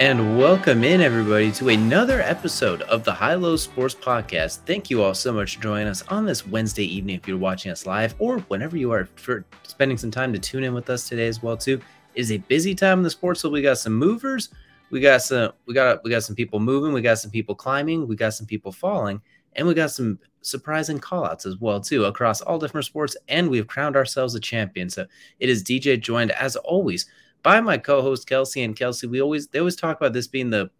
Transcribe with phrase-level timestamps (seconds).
[0.00, 4.60] And welcome in, everybody, to another episode of the High Low Sports Podcast.
[4.64, 7.70] Thank you all so much for joining us on this Wednesday evening if you're watching
[7.70, 11.06] us live or whenever you are for spending some time to tune in with us
[11.06, 11.82] today as well, too.
[12.14, 14.48] It is a busy time in the sports, so we got some movers,
[14.88, 18.08] we got some we got we got some people moving, we got some people climbing,
[18.08, 19.20] we got some people falling,
[19.56, 23.66] and we got some surprising callouts as well, too, across all different sports, and we've
[23.66, 24.88] crowned ourselves a champion.
[24.88, 25.04] So
[25.40, 27.04] it is DJ joined as always
[27.42, 29.08] by my co-host Kelcey and Kelcey.
[29.08, 30.70] We always they always talk about this being the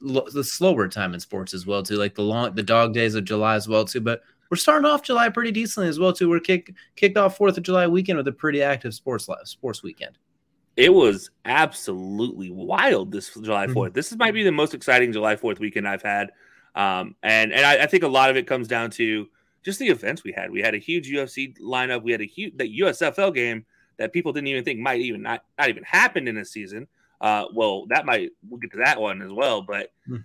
[0.00, 3.24] the slower time in sports as well too, like the long the dog days of
[3.24, 4.00] July as well too.
[4.00, 6.28] But we're starting off July pretty decently as well too.
[6.28, 10.18] We're kick, kicked off Fourth of July weekend with a pretty active sports sports weekend.
[10.76, 13.74] It was absolutely wild this July 4th.
[13.74, 13.92] Mm-hmm.
[13.92, 16.32] This might be the most exciting July 4th weekend I've had.
[16.74, 19.26] Um, and and I, I, think a lot of it comes down to
[19.62, 20.50] just the events we had.
[20.50, 22.02] We had a huge UFC lineup.
[22.02, 23.66] We had a huge the USFL game
[24.02, 26.88] that people didn't even think might even not, not even happen in a season.
[27.20, 29.62] Uh, well, that might we'll get to that one as well.
[29.62, 30.16] But hmm.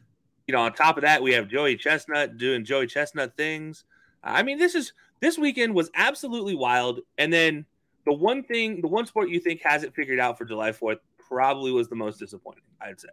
[0.48, 3.84] you know, on top of that, we have Joey Chestnut doing Joey Chestnut things.
[4.24, 7.02] I mean, this is this weekend was absolutely wild.
[7.20, 7.68] And then
[8.08, 10.98] the one thing, the one sport you think has it figured out for July Fourth
[11.20, 12.64] probably was the most disappointing.
[12.82, 13.10] I'd say.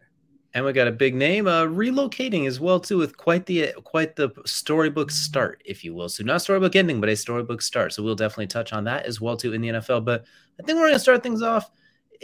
[0.54, 4.14] And we got a big name uh, relocating as well too, with quite the quite
[4.14, 6.08] the storybook start, if you will.
[6.08, 7.92] So not storybook ending, but a storybook start.
[7.92, 10.04] So we'll definitely touch on that as well too in the NFL.
[10.04, 10.24] But
[10.60, 11.70] I think we're gonna start things off.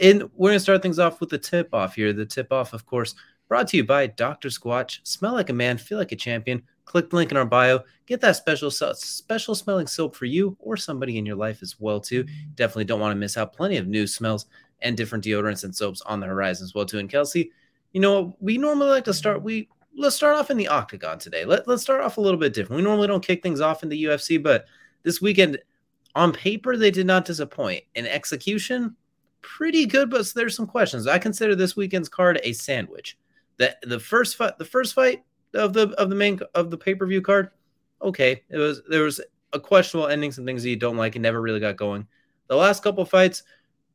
[0.01, 2.13] and we're gonna start things off with the tip off here.
[2.13, 3.15] The tip off, of course,
[3.49, 4.47] brought to you by Dr.
[4.47, 4.99] Squatch.
[5.03, 6.63] Smell like a man, feel like a champion.
[6.85, 7.81] Click the link in our bio.
[8.05, 11.99] Get that special special smelling soap for you or somebody in your life as well
[11.99, 12.25] too.
[12.55, 13.53] Definitely don't want to miss out.
[13.53, 14.45] Plenty of new smells
[14.81, 16.99] and different deodorants and soaps on the horizon as well too.
[16.99, 17.51] And Kelcey
[17.93, 19.41] you know, we normally like to start.
[19.43, 21.45] We let's start off in the octagon today.
[21.45, 22.77] Let let's start off a little bit different.
[22.77, 24.65] We normally don't kick things off in the UFC, but
[25.03, 25.59] this weekend,
[26.15, 27.83] on paper, they did not disappoint.
[27.95, 28.95] In execution,
[29.41, 31.07] pretty good, but there's some questions.
[31.07, 33.17] I consider this weekend's card a sandwich.
[33.57, 35.23] The the first fight, the first fight
[35.53, 37.49] of the of the main of the pay per view card,
[38.01, 39.19] okay, it was there was
[39.53, 42.07] a questionable ending, some things that you don't like, and never really got going.
[42.47, 43.43] The last couple fights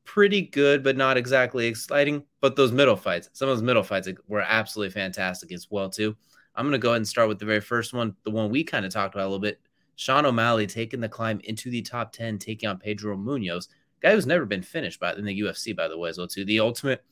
[0.06, 2.22] pretty good, but not exactly exciting.
[2.40, 6.16] But those middle fights, some of those middle fights were absolutely fantastic as well too.
[6.54, 8.86] I'm gonna go ahead and start with the very first one, the one we kind
[8.86, 9.60] of talked about a little bit.
[9.96, 13.68] Sean O'Malley taking the climb into the top 10, taking on Pedro Munhoz,
[14.00, 16.44] guy who's never been finished by in the UFC, by the way, as well too.
[16.44, 17.02] The ultimate,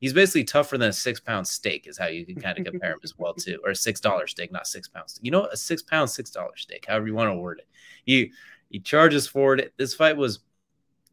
[0.00, 2.92] he's basically tougher than a six pound steak, is how you can kind of compare
[2.92, 5.18] him as well too, or a six dollar steak, not six pounds.
[5.22, 7.68] You know, a six pound, six dollar steak, however you want to word it.
[8.04, 8.32] He
[8.70, 9.70] he charges forward.
[9.76, 10.40] This fight was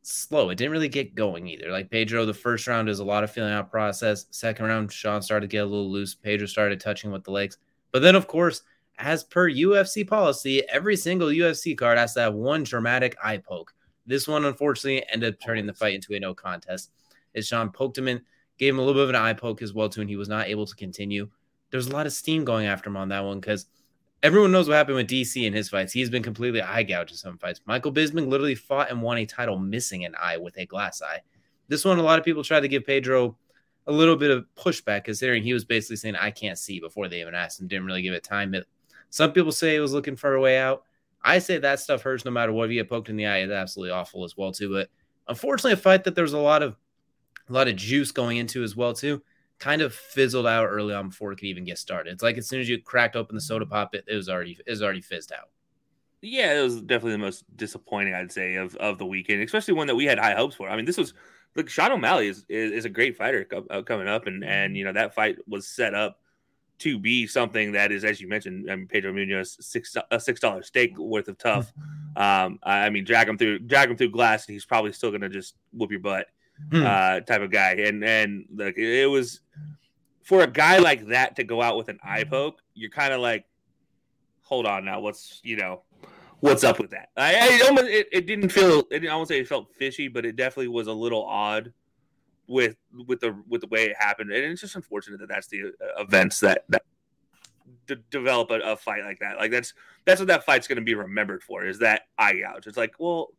[0.01, 0.49] slow.
[0.49, 1.71] It didn't really get going either.
[1.71, 4.25] Like Pedro, the first round is a lot of feeling out process.
[4.31, 6.15] Second round, Sean started to get a little loose.
[6.15, 7.57] Pedro started touching with the legs.
[7.91, 8.61] But then, of course,
[8.97, 13.73] as per UFC policy, every single UFC card has to have one dramatic eye poke.
[14.05, 16.91] This one, unfortunately, ended up turning the fight into a no contest.
[17.35, 18.21] As Sean poked him in,
[18.57, 20.29] gave him a little bit of an eye poke as well, too, and he was
[20.29, 21.29] not able to continue.
[21.71, 23.65] There's a lot of steam going after him on that one because–
[24.21, 25.93] everyone knows what happened with DC in his fights.
[25.93, 27.61] He's been completely eye gouged in some fights.
[27.65, 31.21] Michael Bisping literally fought and won a title missing an eye with a glass eye.
[31.67, 33.37] This one, a lot of people tried to give Pedro
[33.87, 37.21] a little bit of pushback, considering he was basically saying, I can't see before they
[37.21, 38.53] even asked him, didn't really give it time.
[39.09, 40.83] Some people say he was looking for a way out.
[41.23, 42.65] I say that stuff hurts no matter what.
[42.65, 44.71] If you get poked in the eye, it's absolutely awful as well, too.
[44.71, 44.89] But
[45.27, 46.75] unfortunately, a fight that there was a lot of
[47.49, 49.21] a lot of juice going into as well, too
[49.59, 52.13] kind of fizzled out early on before it could even get started.
[52.13, 54.57] It's like as soon as you cracked open the soda pop, it, it was already
[54.65, 55.49] it was already fizzed out.
[56.21, 59.87] Yeah, it was definitely the most disappointing, I'd say, of, of the weekend, especially one
[59.87, 60.69] that we had high hopes for.
[60.69, 61.13] I mean, this was
[61.55, 64.83] look, Sean O'Malley is, is, is a great fighter uh, coming up, and and you
[64.83, 66.19] know that fight was set up
[66.79, 70.39] to be something that is, as you mentioned, I mean, Pedro Munhoz six a six
[70.39, 71.71] dollar stake worth of tough.
[72.15, 75.29] Um, I mean, drag him through drag him through glass, and he's probably still gonna
[75.29, 76.25] just whoop your butt,
[76.71, 76.85] Hmm.
[76.85, 77.71] uh, type of guy.
[77.71, 79.41] And and like it was
[80.23, 83.19] for a guy like that to go out with an eye poke, you're kind of
[83.19, 83.45] like,
[84.43, 85.81] hold on now, what's you know,
[86.39, 87.09] what's up with that?
[87.17, 90.25] I, I almost it, it didn't feel it, I won't say it felt fishy, but
[90.25, 91.73] it definitely was a little odd
[92.47, 92.75] with
[93.07, 96.03] with the with the way it happened, and it's just unfortunate that that's the uh,
[96.03, 96.83] events that that
[97.87, 99.37] d- develop a, a fight like that.
[99.37, 99.73] Like that's
[100.05, 102.67] that's what that fight's going to be remembered for is that eye gouge.
[102.67, 103.29] It's like, well,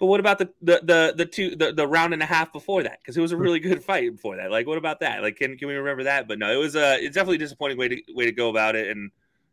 [0.00, 2.82] but what about the the the, the two the, the round and a half before
[2.82, 3.00] that?
[3.00, 4.50] Because it was a really good fight before that.
[4.50, 5.22] Like, what about that?
[5.22, 6.26] Like, can can we remember that?
[6.26, 8.76] But no, it was a it's definitely a disappointing way to way to go about
[8.76, 9.10] it, and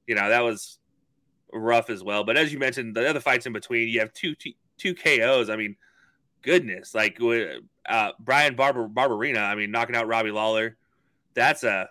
[0.08, 0.80] you know that was
[1.52, 2.24] rough as well.
[2.24, 4.36] But as you mentioned, the other fights in between, you have two
[4.78, 5.50] two, KOs.
[5.50, 5.76] I mean,
[6.44, 7.20] goodness, like
[7.86, 9.44] uh, Bryan Barber Barberena.
[9.44, 10.78] I mean, knocking out Robbie Lawler.
[11.34, 11.90] That's a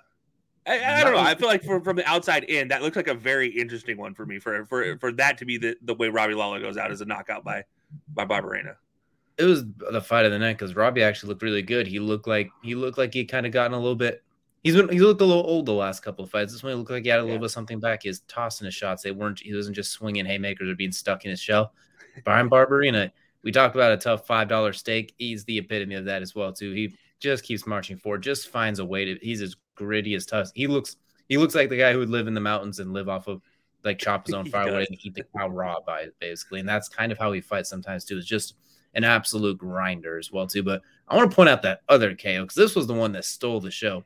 [0.67, 1.21] I, I don't know.
[1.21, 4.15] I feel like from, from the outside in, that looks like a very interesting one
[4.15, 4.39] for me.
[4.39, 7.05] For for for that to be the, the way Robbie Lawler goes out as a
[7.05, 7.65] knockout by
[8.15, 8.77] by Barberena.
[9.39, 11.87] It was the fight of the night because Robbie actually looked really good.
[11.87, 14.23] He looked like he looked like he kind of gotten a little bit.
[14.63, 16.53] He's been he looked a little old the last couple of fights.
[16.53, 18.03] This one he looked like he had a little bit of something back.
[18.03, 19.03] He was tossing his shots.
[19.03, 19.41] They weren't.
[19.41, 21.73] He wasn't just swinging haymakers or being stuck in his shell.
[22.25, 23.11] Bryan Barberena.
[23.43, 25.15] We talked about a tough five dollar stake.
[25.19, 26.73] He's the epitome of that as well too.
[26.73, 28.23] He just keeps marching forward.
[28.23, 29.19] Just finds a way to.
[29.23, 30.51] He's as gritty as tough.
[30.55, 30.97] He looks.
[31.29, 33.43] He looks like the guy who would live in the mountains and live off of
[33.87, 34.89] like chop his own firewood does.
[34.89, 36.61] and eat the cow raw by it, basically.
[36.61, 38.19] And that's kind of how he fights sometimes too.
[38.19, 38.55] It's just
[38.95, 40.63] an absolute grinder as well too.
[40.63, 43.25] But I want to point out that other KO because this was the one that
[43.25, 44.05] stole the show.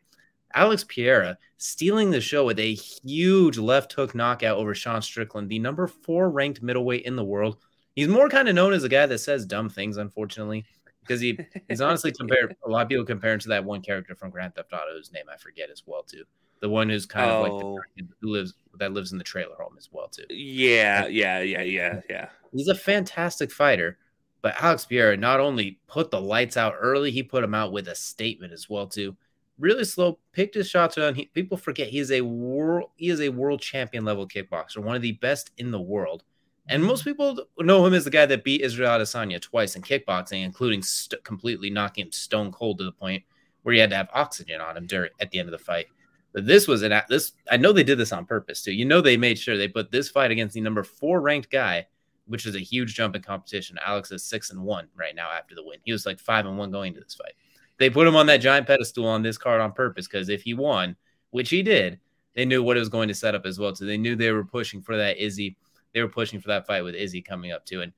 [0.55, 5.59] Alex Pereira stealing the show with a huge left hook knockout over Sean Strickland, the
[5.59, 7.59] number four ranked middleweight in the world.
[7.95, 10.65] He's more kind of known as a guy that says dumb things, unfortunately,
[11.01, 11.39] because he
[11.69, 12.57] he's honestly compared.
[12.65, 15.13] A lot of people compare him to that one character from Grand Theft Auto, whose
[15.13, 16.25] name I forget as well too.
[16.61, 17.81] The one who's kind of like Oh.
[17.97, 20.25] the, who lives that lives in the trailer home as well too.
[20.31, 22.29] Yeah, yeah, yeah, yeah, yeah.
[22.53, 23.99] He's a fantastic fighter,
[24.43, 27.89] but Alex Pereira not only put the lights out early, he put them out with
[27.89, 29.17] a statement as well too.
[29.59, 31.15] Really slow, picked his shots on.
[31.15, 34.97] He, people forget he is a world he is a world champion level kickboxer, one
[34.97, 36.25] of the best in the world.
[36.69, 40.45] And most people know him as the guy that beat Israel Adesanya twice in kickboxing,
[40.45, 43.25] including st- completely knocking him stone cold to the point
[43.63, 45.87] where he had to have oxygen on him during at the end of the fight.
[46.33, 47.33] But this was an this.
[47.51, 48.73] I know they did this on purpose too.
[48.73, 51.87] You know they made sure they put this fight against the number four ranked guy,
[52.27, 53.79] which is a huge jump in competition.
[53.85, 55.79] Alex is six and one right now after the win.
[55.85, 57.35] He was like five and one going into this fight.
[57.79, 60.55] They put him on that giant pedestal on this card on purpose because if he
[60.55, 60.97] won,
[61.31, 61.99] which he did,
[62.35, 63.75] they knew what it was going to set up as well.
[63.75, 65.57] So they knew they were pushing for that Izzy.
[65.93, 67.81] They were pushing for that fight with Izzy coming up too.
[67.83, 67.93] And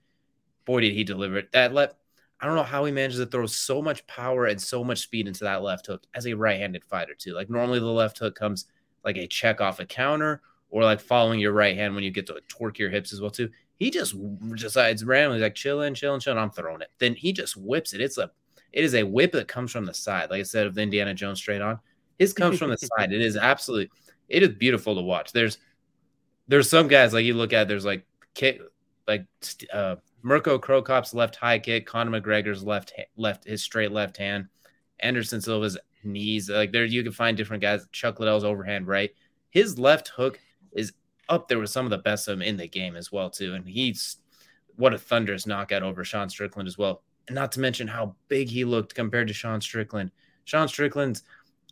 [0.65, 1.53] boy, did he deliver it.
[1.53, 1.97] That left.
[2.43, 5.29] I don't know how he manages to throw so much power and so much speed
[5.29, 7.35] into that left hook as a right-handed fighter too.
[7.35, 8.67] Like normally the left hook comes
[9.05, 12.27] like a check off a counter or like following your right hand when you get
[12.27, 13.49] to torque your hips as well too.
[13.79, 14.17] He just
[14.57, 16.39] decides randomly like chilling, chilling, chilling.
[16.39, 16.91] I'm throwing it.
[16.99, 18.01] Then he just whips it.
[18.01, 18.31] It's a
[18.73, 20.31] it is a whip that comes from the side.
[20.31, 21.79] Like I said of the Indiana Jones straight on.
[22.19, 23.13] His comes from the side.
[23.13, 23.91] It is absolutely
[24.29, 25.31] it is beautiful to watch.
[25.31, 25.59] There's
[26.49, 28.05] there's some guys like you look at there's like
[28.35, 28.61] kick
[29.07, 29.27] like
[29.73, 34.47] uh Mirko Cro Cop's left high kick, Conor McGregor's left left his straight left hand,
[35.01, 36.49] Anderson Silva's knees.
[36.49, 37.87] Like there, you can find different guys.
[37.93, 39.11] Chuck Liddell's overhand right.
[39.51, 40.39] His left hook
[40.73, 40.93] is
[41.29, 43.55] up there with some of the best of them in the game as well too.
[43.55, 44.19] And he's
[44.77, 47.03] what a thunderous knockout over Sean Strickland as well.
[47.29, 50.11] And not to mention how big he looked compared to Sean Strickland.
[50.45, 51.23] Sean Strickland's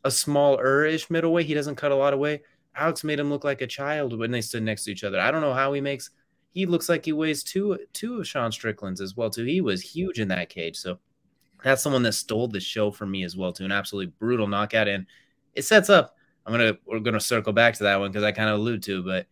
[0.04, 1.46] a small-ish middleweight.
[1.46, 2.42] He doesn't cut a lot of weight.
[2.74, 5.18] Alex made him look like a child when they stood next to each other.
[5.18, 6.10] I don't know how he makes
[6.52, 9.44] he looks like he weighs two two of Sean Strickland's as well too.
[9.44, 10.98] He was huge in that cage, so
[11.62, 13.64] that's someone that stole the show for me as well too.
[13.64, 15.06] An absolutely brutal knockout, and
[15.54, 16.16] it sets up.
[16.46, 19.02] I'm gonna we're gonna circle back to that one because I kind of allude to,
[19.02, 19.26] but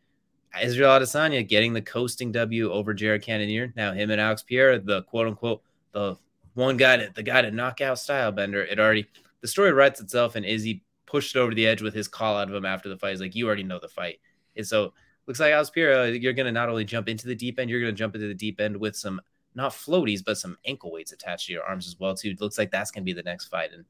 [0.62, 3.72] Israel Adesanya getting the coasting W over Jared Cannonier.
[3.76, 6.16] Now him and Alex Pereira, the quote unquote the
[6.54, 8.70] one guy that the guy to knock out Stylebender.
[8.70, 9.06] It already
[9.40, 12.54] the story writes itself, and Izzy pushed over the edge with his call out of
[12.54, 13.10] him after the fight.
[13.10, 14.20] He's like, you already know the fight,
[14.56, 14.92] and so
[15.28, 17.94] looks like uh, you're going to not only jump into the deep end, you're going
[17.94, 19.20] to jump into the deep end with some
[19.54, 22.34] not floaties, but some ankle weights attached to your arms as well too.
[22.40, 23.70] Looks like that's going to be the next fight.
[23.72, 23.84] And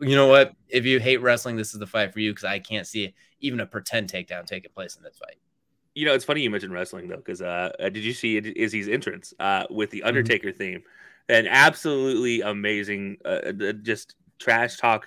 [0.00, 0.54] you know what?
[0.68, 3.60] If you hate wrestling, this is the fight for you because I can't see even
[3.60, 5.36] a pretend takedown taking place in this fight.
[5.94, 8.88] You know, it's funny you mentioned wrestling though, because uh, uh, did you see Izzy's
[8.88, 10.82] entrance uh, with the Undertaker theme?
[11.28, 15.06] An absolutely amazing, uh, uh, just trash talk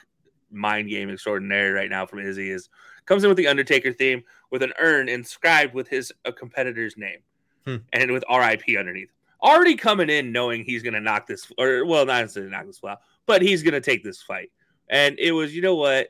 [0.52, 2.70] mind game extraordinary right now from Izzy is
[3.06, 7.18] comes in with the Undertaker theme with an urn inscribed with his a competitor's name
[7.66, 7.78] Hmm.
[7.94, 9.10] and with RIP underneath.
[9.42, 12.80] Already coming in knowing he's going to knock this, or well, not necessarily knock this
[12.88, 14.52] out, but he's going to take this fight.
[14.90, 16.10] And it was, you know what?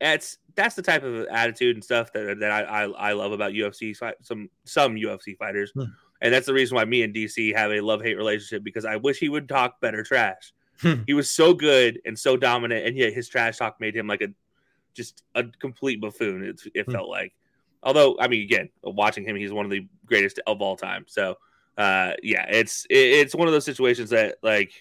[0.00, 3.52] That's that's the type of attitude and stuff that that I I, I love about
[3.52, 5.84] UFC some some UFC fighters, hmm.
[6.20, 8.96] and that's the reason why me and DC have a love hate relationship because I
[8.96, 10.52] wish he would talk better trash.
[10.80, 11.02] Hmm.
[11.06, 14.20] he was so good and so dominant, and yet his trash talk made him like
[14.20, 14.28] a
[14.92, 16.44] just a complete buffoon.
[16.44, 16.92] It, it hmm.
[16.92, 17.32] felt like.
[17.84, 21.04] Although, I mean, again, watching him, he's one of the greatest of all time.
[21.06, 21.36] So,
[21.76, 24.72] uh, yeah, it's it's one of those situations that like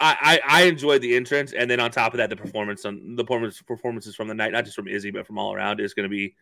[0.00, 3.16] I, I, I enjoyed the entrance, and then on top of that, the performance on
[3.16, 5.94] the performance performances from the night, not just from Izzy, but from all around, is
[5.94, 6.34] going to be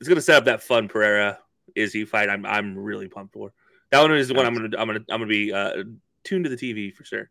[0.00, 1.38] it's going to set up that fun Pereira
[1.74, 2.30] Izzy fight.
[2.30, 3.52] I'm I'm really pumped for.
[3.90, 5.84] That one is the one I'm gonna I'm gonna I'm gonna be uh,
[6.24, 7.30] tuned to the TV for sure.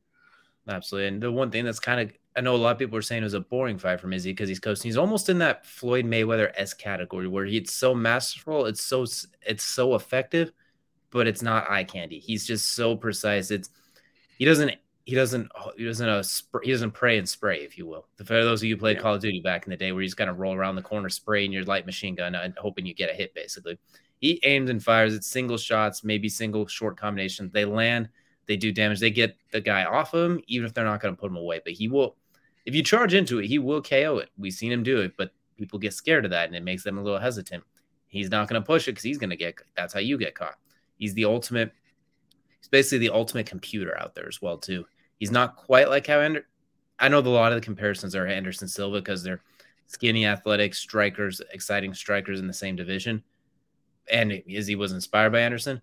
[0.67, 3.01] Absolutely, and the one thing that's kind of I know a lot of people are
[3.01, 4.89] saying it was a boring fight from Izzy because he's coasting.
[4.89, 9.05] He's almost in that Floyd Mayweather s category where he's so masterful, it's so
[9.45, 10.51] it's so effective,
[11.11, 12.19] but it's not eye candy.
[12.19, 13.51] He's just so precise.
[13.51, 13.69] It's
[14.37, 14.73] he doesn't
[15.05, 16.23] he doesn't he doesn't uh,
[16.63, 18.07] he doesn't pray and spray, if you will.
[18.17, 19.03] For those of you who played yeah.
[19.03, 21.09] Call of Duty back in the day, where he's kind of roll around the corner,
[21.09, 23.77] spraying your light machine gun and hoping you get a hit, basically.
[24.19, 25.13] He aims and fires.
[25.13, 27.51] It's single shots, maybe single short combinations.
[27.51, 28.07] They land,
[28.47, 29.01] they do damage.
[29.01, 31.37] They get the guy off of him, even if they're not going to put him
[31.37, 31.59] away.
[31.63, 32.15] But he will,
[32.65, 34.29] if you charge into it, he will KO it.
[34.37, 36.97] We've seen him do it, but people get scared of that, and it makes them
[36.97, 37.63] a little hesitant.
[38.07, 39.55] He's not going to push it because he's going to get.
[39.75, 40.55] That's how you get caught.
[40.97, 41.71] He's the ultimate.
[42.59, 44.85] He's basically the ultimate computer out there as well too.
[45.19, 46.47] He's not quite like how Ander-
[46.99, 49.41] I know the, a lot of the comparisons are Anderson Silva because they're
[49.87, 53.23] skinny, athletic strikers, exciting strikers in the same division.
[54.11, 55.81] And Izzy was inspired by Anderson.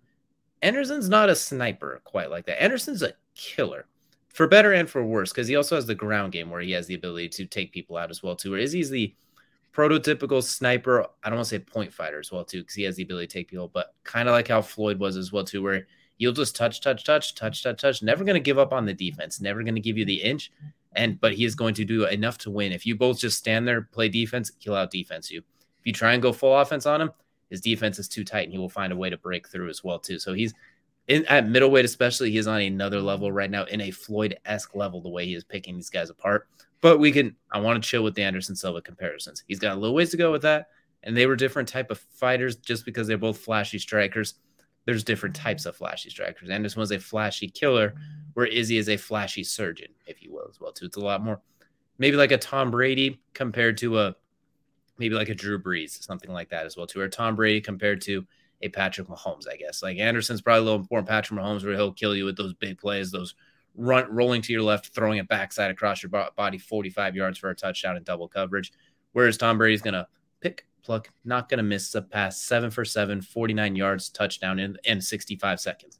[0.61, 2.61] Anderson's not a sniper quite like that.
[2.61, 3.87] Anderson's a killer
[4.33, 6.87] for better and for worse because he also has the ground game where he has
[6.87, 8.51] the ability to take people out as well too.
[8.51, 9.13] Where Izzy's the
[9.73, 11.05] prototypical sniper.
[11.23, 13.27] I don't want to say point fighter as well too because he has the ability
[13.27, 15.85] to take people, but kind of like how Floyd was as well too, where
[16.21, 18.03] You'll just touch, touch, touch, touch, touch, touch.
[18.03, 19.41] Never going to give up on the defense.
[19.41, 20.51] Never going to give you the inch.
[20.95, 22.71] And but he is going to do enough to win.
[22.71, 25.39] If you both just stand there, play defense, he'll out defense you.
[25.39, 27.11] If you try and go full offense on him,
[27.49, 29.83] his defense is too tight, and he will find a way to break through as
[29.83, 30.19] well too.
[30.19, 30.53] So he's
[31.07, 32.31] in at middleweight, especially.
[32.31, 35.35] He is on another level right now, in a Floyd esque level, the way he
[35.35, 36.47] is picking these guys apart.
[36.81, 37.35] But we can.
[37.51, 39.43] I want to chill with the Anderson Silva comparisons.
[39.47, 40.67] He's got a little ways to go with that,
[41.03, 44.35] and they were different type of fighters just because they're both flashy strikers
[44.85, 46.49] there's different types of flashy strikers.
[46.49, 47.93] Anderson was a flashy killer,
[48.33, 50.71] where Izzy is a flashy surgeon, if you will, as well.
[50.71, 50.85] Too.
[50.85, 51.41] It's a lot more,
[51.97, 54.15] maybe like a Tom Brady compared to a,
[54.97, 56.87] maybe like a Drew Brees, something like that as well.
[56.87, 58.25] Too, or Tom Brady compared to
[58.61, 59.81] a Patrick Mahomes, I guess.
[59.81, 62.77] Like Anderson's probably a little more Patrick Mahomes, where he'll kill you with those big
[62.77, 63.35] plays, those
[63.75, 67.55] run rolling to your left, throwing it backside across your body 45 yards for a
[67.55, 68.71] touchdown in double coverage.
[69.13, 70.07] Whereas Tom Brady's gonna
[70.41, 74.77] pick Pluck not going to miss a pass, seven for seven, 49 yards, touchdown in,
[74.83, 75.99] in 65 seconds.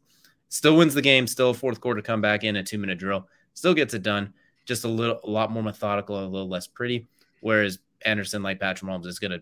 [0.50, 3.94] Still wins the game, still fourth quarter comeback in a two minute drill, still gets
[3.94, 4.34] it done.
[4.66, 7.08] Just a little, a lot more methodical, a little less pretty.
[7.42, 9.42] Whereas Anderson, like Patrick Mahomes, is going to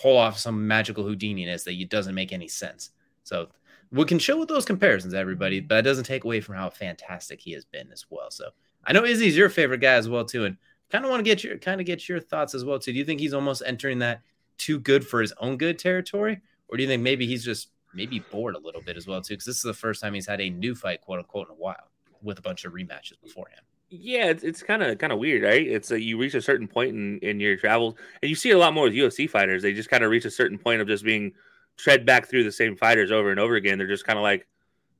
[0.00, 2.90] pull off some magical Houdininess that it doesn't make any sense.
[3.22, 3.48] So
[3.90, 7.40] we can show with those comparisons, everybody, but that doesn't take away from how fantastic
[7.40, 8.30] he has been as well.
[8.30, 8.50] So
[8.84, 10.56] I know Izzy's your favorite guy as well too, and
[10.90, 12.92] kind of want to get your kind of get your thoughts as well too.
[12.92, 14.22] Do you think he's almost entering that
[14.58, 18.18] too good for his own good territory, or do you think maybe he's just maybe
[18.30, 19.34] bored a little bit as well too?
[19.34, 21.58] Because this is the first time he's had a new fight, quote unquote, in a
[21.58, 21.90] while,
[22.22, 23.62] with a bunch of rematches beforehand.
[24.00, 25.66] Yeah, it's kind of kind of weird, right?
[25.66, 28.58] It's a, you reach a certain point in in your travels, and you see a
[28.58, 29.62] lot more with UFC fighters.
[29.62, 31.32] They just kind of reach a certain point of just being
[31.76, 33.78] tread back through the same fighters over and over again.
[33.78, 34.46] They're just kind of like,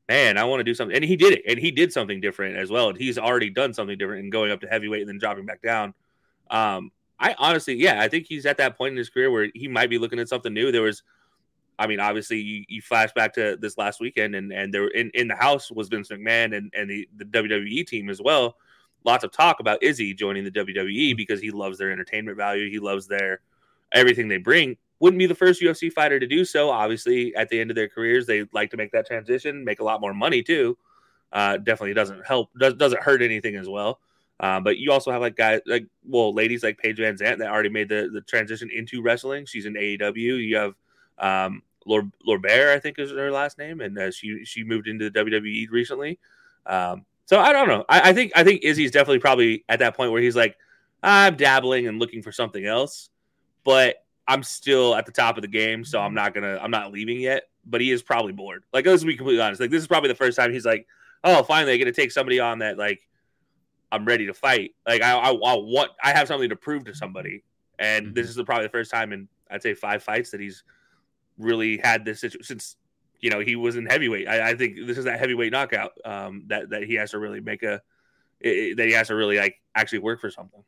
[0.08, 2.56] man, I want to do something, and he did it, and he did something different
[2.56, 2.88] as well.
[2.90, 5.62] And he's already done something different and going up to heavyweight and then dropping back
[5.62, 5.94] down.
[6.50, 9.68] Um, I honestly, yeah, I think he's at that point in his career where he
[9.68, 10.70] might be looking at something new.
[10.70, 11.02] There was,
[11.78, 15.10] I mean, obviously, you, you flash back to this last weekend, and and there in,
[15.14, 18.56] in the house was Vince McMahon and and the, the WWE team as well.
[19.06, 22.68] Lots of talk about Izzy joining the WWE because he loves their entertainment value.
[22.68, 23.40] He loves their
[23.92, 24.76] everything they bring.
[24.98, 26.70] Wouldn't be the first UFC fighter to do so.
[26.70, 29.84] Obviously, at the end of their careers, they like to make that transition, make a
[29.84, 30.76] lot more money too.
[31.32, 34.00] Uh, definitely doesn't help, does, doesn't hurt anything as well.
[34.40, 37.68] Um, but you also have like guys like well, ladies like Paige VanZant that already
[37.68, 39.46] made the, the transition into wrestling.
[39.46, 40.14] She's in AEW.
[40.16, 40.74] You have
[41.18, 45.08] um, Lord Bear, I think is her last name, and uh, she she moved into
[45.08, 46.18] the WWE recently.
[46.66, 47.84] Um, so I don't know.
[47.88, 50.56] I, I, think I think Izzy's definitely probably at that point where he's like,
[51.02, 53.10] I'm dabbling and looking for something else,
[53.64, 56.92] but I'm still at the top of the game, so I'm not gonna I'm not
[56.92, 57.44] leaving yet.
[57.68, 58.64] But he is probably bored.
[58.72, 59.60] Like let's be completely honest.
[59.60, 60.86] Like this is probably the first time he's like,
[61.24, 63.02] oh, finally I get to take somebody on that like
[63.90, 64.74] I'm ready to fight.
[64.86, 67.42] Like I, I, I want, I have something to prove to somebody,
[67.78, 68.14] and mm-hmm.
[68.14, 70.64] this is the, probably the first time in I'd say five fights that he's
[71.38, 72.76] really had this situation since
[73.20, 74.28] you know he was in heavyweight.
[74.28, 77.40] I, I think this is that heavyweight knockout um, that that he has to really
[77.40, 77.80] make a
[78.40, 80.62] it, that he has to really like actually work for something.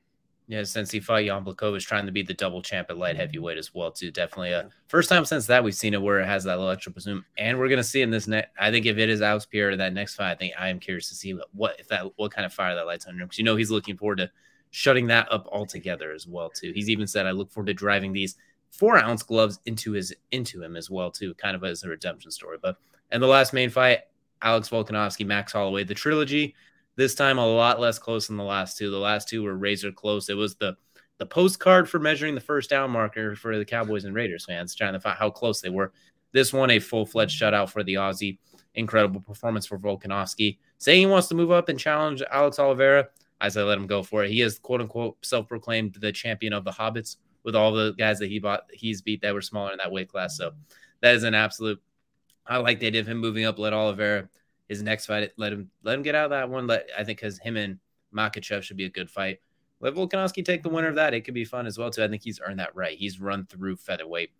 [0.51, 3.59] Yeah, since he fought Jan Blachowicz trying to be the double champ at light heavyweight
[3.59, 4.11] as well, too.
[4.11, 6.91] Definitely a first time since that we've seen it where it has that little extra
[6.91, 7.23] presume.
[7.37, 9.93] And we're gonna see in this next I think if it is Alex Pereira that
[9.93, 12.53] next fight, I think I am curious to see what if that what kind of
[12.53, 13.27] fire that lights under him.
[13.27, 14.31] Because you know he's looking forward to
[14.71, 16.73] shutting that up altogether as well, too.
[16.75, 18.37] He's even said I look forward to driving these
[18.71, 22.31] four ounce gloves into his into him as well, too, kind of as a redemption
[22.31, 22.59] story.
[22.61, 22.77] But
[23.11, 24.01] and the last main fight,
[24.43, 26.55] Alex Volkanovski, Max Holloway, the trilogy.
[26.97, 28.91] This time a lot less close than the last two.
[28.91, 30.29] The last two were razor close.
[30.29, 30.77] It was the
[31.19, 34.93] the postcard for measuring the first down marker for the Cowboys and Raiders fans, trying
[34.93, 35.93] to find how close they were.
[36.33, 38.39] This one, a full fledged shutout for the Aussie.
[38.75, 40.59] Incredible performance for Volkanovski.
[40.79, 43.09] Saying he wants to move up and challenge Alex Oliveira,
[43.41, 44.31] I let him go for it.
[44.31, 48.19] He is quote unquote self proclaimed the champion of the Hobbits with all the guys
[48.19, 50.37] that he bought, he's beat that were smaller in that weight class.
[50.37, 50.53] So
[51.01, 51.81] that is an absolute.
[52.47, 53.59] I like the idea of him moving up.
[53.59, 54.29] Let Oliveira
[54.69, 56.67] his next fight, let him let him get out of that one.
[56.67, 57.79] Let I think because him and
[58.15, 59.41] Makhachev should be a good fight.
[59.81, 61.15] Let Volkanovski take the winner of that.
[61.15, 62.03] It could be fun as well too.
[62.03, 62.99] I think he's earned that right.
[62.99, 64.31] He's run through featherweight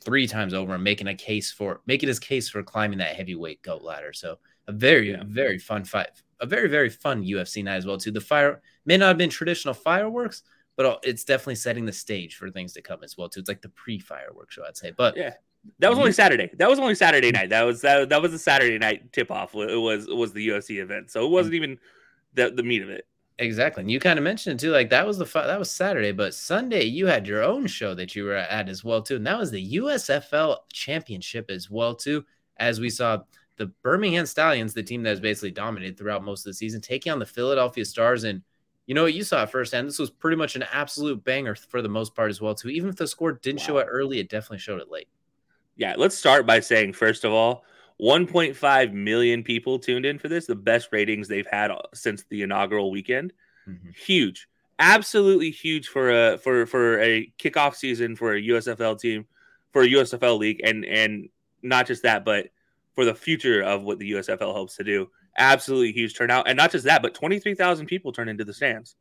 [0.00, 3.62] three times over and making a case for making his case for climbing that heavyweight
[3.62, 4.12] goat ladder.
[4.12, 5.22] So a very yeah.
[5.26, 6.08] very fun fight,
[6.40, 8.10] a very very fun UFC night as well too.
[8.10, 10.42] The fire may not have been traditional fireworks,
[10.76, 13.40] but uh, it's definitely setting the stage for things to come as well too.
[13.40, 14.92] It's like the pre fireworks show, I'd say.
[14.96, 15.34] But yeah,
[15.78, 16.50] that was only Saturday.
[16.58, 17.50] That was only Saturday night.
[17.50, 19.54] That was that, that was a Saturday night tip off.
[19.54, 21.78] It was it was the UFC event, so it wasn't even
[22.34, 23.06] the the meat of it.
[23.38, 24.70] Exactly, and you kind of mentioned it too.
[24.70, 28.14] Like that was the that was Saturday, but Sunday you had your own show that
[28.14, 32.24] you were at as well too, and that was the USFL Championship as well too.
[32.58, 33.18] As we saw
[33.58, 37.12] the Birmingham Stallions, the team that has basically dominated throughout most of the season, taking
[37.12, 38.42] on the Philadelphia Stars, and
[38.86, 39.88] you know what you saw firsthand.
[39.88, 42.68] This was pretty much an absolute banger for the most part as well too.
[42.68, 43.66] Even if the score didn't wow.
[43.66, 45.08] show it early, it definitely showed it late.
[45.76, 47.64] Yeah, let's start by saying first of all,
[48.00, 52.90] 1.5 million people tuned in for this, the best ratings they've had since the inaugural
[52.90, 53.32] weekend.
[53.68, 53.90] Mm-hmm.
[53.90, 54.48] Huge.
[54.78, 59.26] Absolutely huge for a for for a kickoff season for a USFL team,
[59.72, 61.28] for a USFL league and and
[61.62, 62.48] not just that, but
[62.94, 65.10] for the future of what the USFL hopes to do.
[65.38, 66.48] Absolutely huge turnout.
[66.48, 68.96] And not just that, but 23,000 people turned into the stands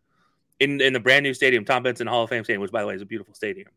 [0.60, 2.88] in, in the brand new stadium, Tom Benson Hall of Fame Stadium, which by the
[2.88, 3.70] way is a beautiful stadium.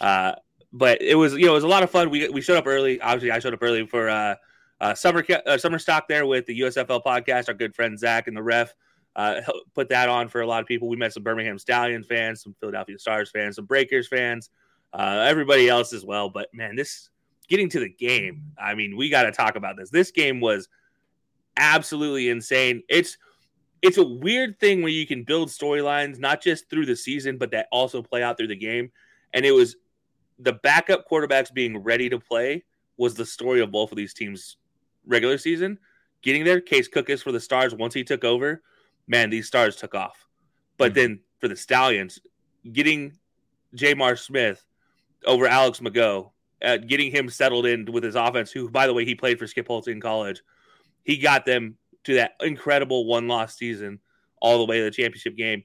[0.00, 0.32] Uh,
[0.72, 2.08] but it was you know it was a lot of fun.
[2.08, 3.00] We we showed up early.
[3.00, 4.36] Obviously, I showed up early for uh,
[4.80, 7.48] uh summer uh, summer stock there with the USFL podcast.
[7.48, 8.74] Our good friend Zach and the ref
[9.16, 9.40] uh,
[9.74, 10.88] put that on for a lot of people.
[10.88, 14.50] We met some Birmingham Stallion fans, some Philadelphia Stars fans, some Breakers fans,
[14.92, 16.30] uh, everybody else as well.
[16.30, 17.10] But man, this
[17.48, 18.52] getting to the game.
[18.58, 19.90] I mean, we got to talk about this.
[19.90, 20.68] This game was
[21.56, 22.82] absolutely insane.
[22.88, 23.18] It's
[23.82, 27.50] it's a weird thing where you can build storylines not just through the season, but
[27.50, 28.92] that also play out through the game.
[29.34, 29.76] And it was
[30.38, 32.64] the backup quarterbacks being ready to play
[32.96, 34.56] was the story of both of these teams'
[35.06, 35.78] regular season.
[36.22, 38.62] Getting there, Case Cookus for the Stars once he took over,
[39.08, 40.28] man, these Stars took off.
[40.78, 41.00] But mm-hmm.
[41.00, 42.20] then for the Stallions,
[42.70, 43.18] getting
[43.74, 44.64] J'Mar Smith
[45.26, 46.30] over Alex McGough,
[46.64, 49.48] uh, getting him settled in with his offense, who, by the way, he played for
[49.48, 50.42] Skip Holtz in college.
[51.04, 54.00] He got them to that incredible one loss season
[54.40, 55.64] all the way to the championship game.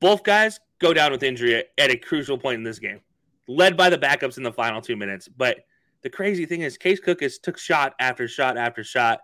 [0.00, 3.00] Both guys go down with injury at a crucial point in this game
[3.48, 5.28] led by the backups in the final two minutes.
[5.28, 5.58] But
[6.02, 9.20] the crazy thing is, Case Cookus took shot after shot after shot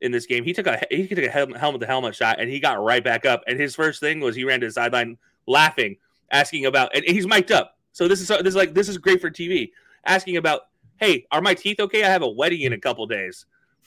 [0.00, 0.44] in this game.
[0.44, 3.24] He took a he took a helmet to helmet shot and he got right back
[3.24, 3.42] up.
[3.46, 5.96] And his first thing was he ran to the sideline laughing,
[6.30, 7.76] asking about and he's mic'd up.
[7.92, 9.70] So this is this is like this is great for TV.
[10.04, 10.62] Asking about,
[10.98, 12.04] hey, are my teeth okay?
[12.04, 13.46] I have a wedding in a couple days.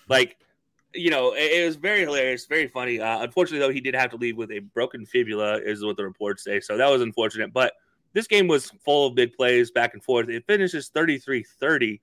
[0.10, 0.38] Like,
[0.94, 3.00] you know, it, it was very hilarious, very funny.
[3.00, 6.04] Uh, unfortunately, though, he did have to leave with a broken fibula, is what the
[6.04, 6.60] reports say.
[6.60, 7.54] So that was unfortunate.
[7.54, 7.74] But
[8.14, 10.30] this game was full of big plays back and forth.
[10.30, 12.02] It finishes 33 30,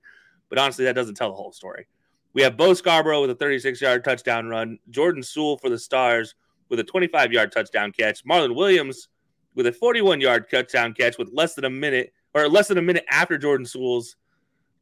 [0.49, 1.87] but honestly, that doesn't tell the whole story.
[2.33, 6.35] We have Bo Scarborough with a 36 yard touchdown run, Jordan Sewell for the Stars
[6.69, 9.09] with a 25 yard touchdown catch, Marlon Williams
[9.55, 12.81] with a 41 yard touchdown catch with less than a minute or less than a
[12.81, 14.15] minute after Jordan Sewell's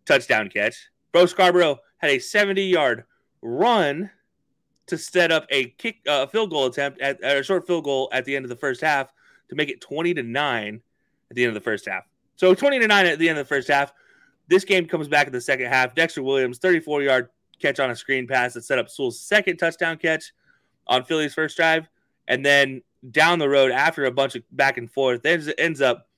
[0.05, 0.89] touchdown catch.
[1.13, 3.05] Bo Scarborough had a 70 yard
[3.45, 4.09] run
[4.87, 8.09] to set up a kick, uh, field goal attempt at, at a short field goal
[8.11, 9.13] at the end of the first half
[9.49, 10.81] to make it 20 to 9
[11.29, 12.03] at the end of the first half.
[12.35, 13.93] So 20 to 9 at the end of the first half.
[14.47, 15.95] This game comes back in the second half.
[15.95, 17.29] Dexter Williams, 34 yard
[17.59, 20.33] catch on a screen pass that set up Sewell's second touchdown catch
[20.87, 21.87] on Philly's first drive.
[22.27, 22.81] And then
[23.11, 26.09] down the road, after a bunch of back and forth, ends, ends up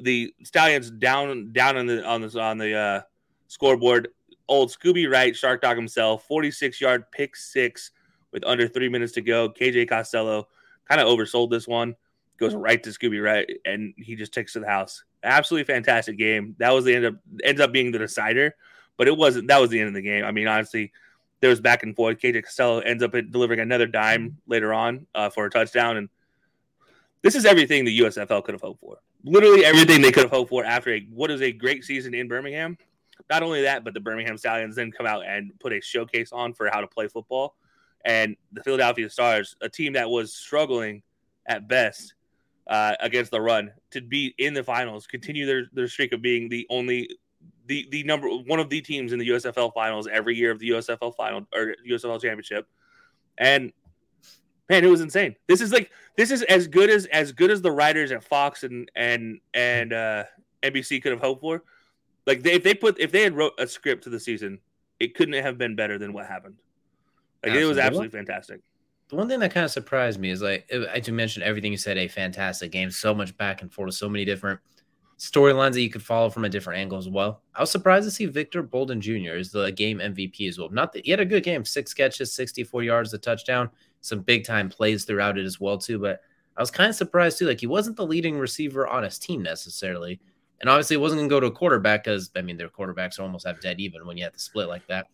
[0.00, 3.00] the Stallions down down on the on the on the uh,
[3.48, 4.08] scoreboard.
[4.50, 7.92] Old Scooby Wright, Shark Dog himself, 46 yard pick six
[8.32, 9.48] with under three minutes to go.
[9.48, 10.48] KJ Costello
[10.88, 11.94] kind of oversold this one
[12.36, 15.04] goes right to Scooby Wright, and he just takes to the house.
[15.22, 16.56] Absolutely fantastic game.
[16.58, 18.56] That was the end up ends up being the decider,
[18.96, 19.48] but it wasn't.
[19.48, 20.24] That was the end of the game.
[20.24, 20.92] I mean, honestly,
[21.40, 22.18] there was back and forth.
[22.18, 26.08] KJ Costello ends up delivering another dime later on uh, for a touchdown, and
[27.22, 28.98] this is everything the USFL could have hoped for.
[29.22, 32.26] Literally everything they could have hoped for after a what is a great season in
[32.26, 32.78] Birmingham.
[33.28, 36.54] Not only that, but the Birmingham Stallions then come out and put a showcase on
[36.54, 37.56] for how to play football.
[38.04, 41.02] And the Philadelphia Stars, a team that was struggling
[41.46, 42.14] at best
[42.66, 46.48] uh, against the run, to be in the finals, continue their, their streak of being
[46.48, 47.08] the only
[47.66, 50.70] the the number one of the teams in the USFL finals every year of the
[50.70, 52.66] USFL final or USFL championship.
[53.38, 53.72] And
[54.68, 55.36] man, it was insane.
[55.46, 58.64] This is like this is as good as as good as the writers at Fox
[58.64, 60.24] and and and uh,
[60.62, 61.62] NBC could have hoped for.
[62.30, 64.60] Like they, if they put if they had wrote a script to the season,
[65.00, 66.54] it couldn't have been better than what happened.
[67.42, 67.62] Like absolutely.
[67.62, 68.60] it was absolutely fantastic.
[69.08, 71.78] The one thing that kind of surprised me is like I to mention everything you
[71.78, 74.60] said, a fantastic game, so much back and forth, so many different
[75.18, 77.42] storylines that you could follow from a different angle as well.
[77.56, 79.32] I was surprised to see Victor Bolden Jr.
[79.32, 80.70] as the game MVP as well.
[80.70, 83.70] Not that he had a good game, six catches, 64 yards, a touchdown
[84.02, 85.98] some big time plays throughout it as well too.
[85.98, 86.20] But
[86.56, 87.46] I was kind of surprised too.
[87.46, 90.20] Like he wasn't the leading receiver on his team necessarily,
[90.60, 93.18] and obviously it wasn't going to go to a quarterback because I mean their quarterbacks
[93.18, 95.08] are almost have dead even when you have to split like that.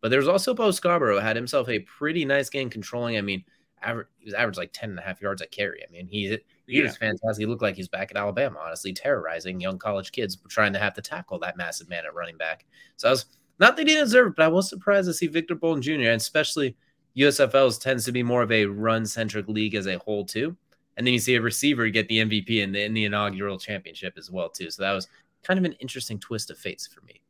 [0.00, 3.16] But there was also Bo Scarborough had himself a pretty nice game controlling.
[3.16, 3.44] I mean,
[3.82, 5.82] average he was average like 10 and a half yards at carry.
[5.86, 6.28] I mean, he
[6.66, 6.84] he yeah.
[6.84, 7.42] was fantastic.
[7.42, 10.94] He looked like he's back at Alabama, honestly, terrorizing young college kids trying to have
[10.94, 12.64] to tackle that massive man at running back.
[12.96, 13.26] So I was
[13.58, 15.92] not that he didn't deserve it, but I was surprised to see Victor Bolden Jr.
[15.92, 16.76] and especially
[17.16, 20.56] USFLs tends to be more of a run centric league as a whole too.
[20.96, 24.14] And then you see a receiver get the MVP in the in the inaugural championship
[24.16, 24.70] as well too.
[24.70, 25.08] So that was
[25.42, 27.20] kind of an interesting twist of fates for me.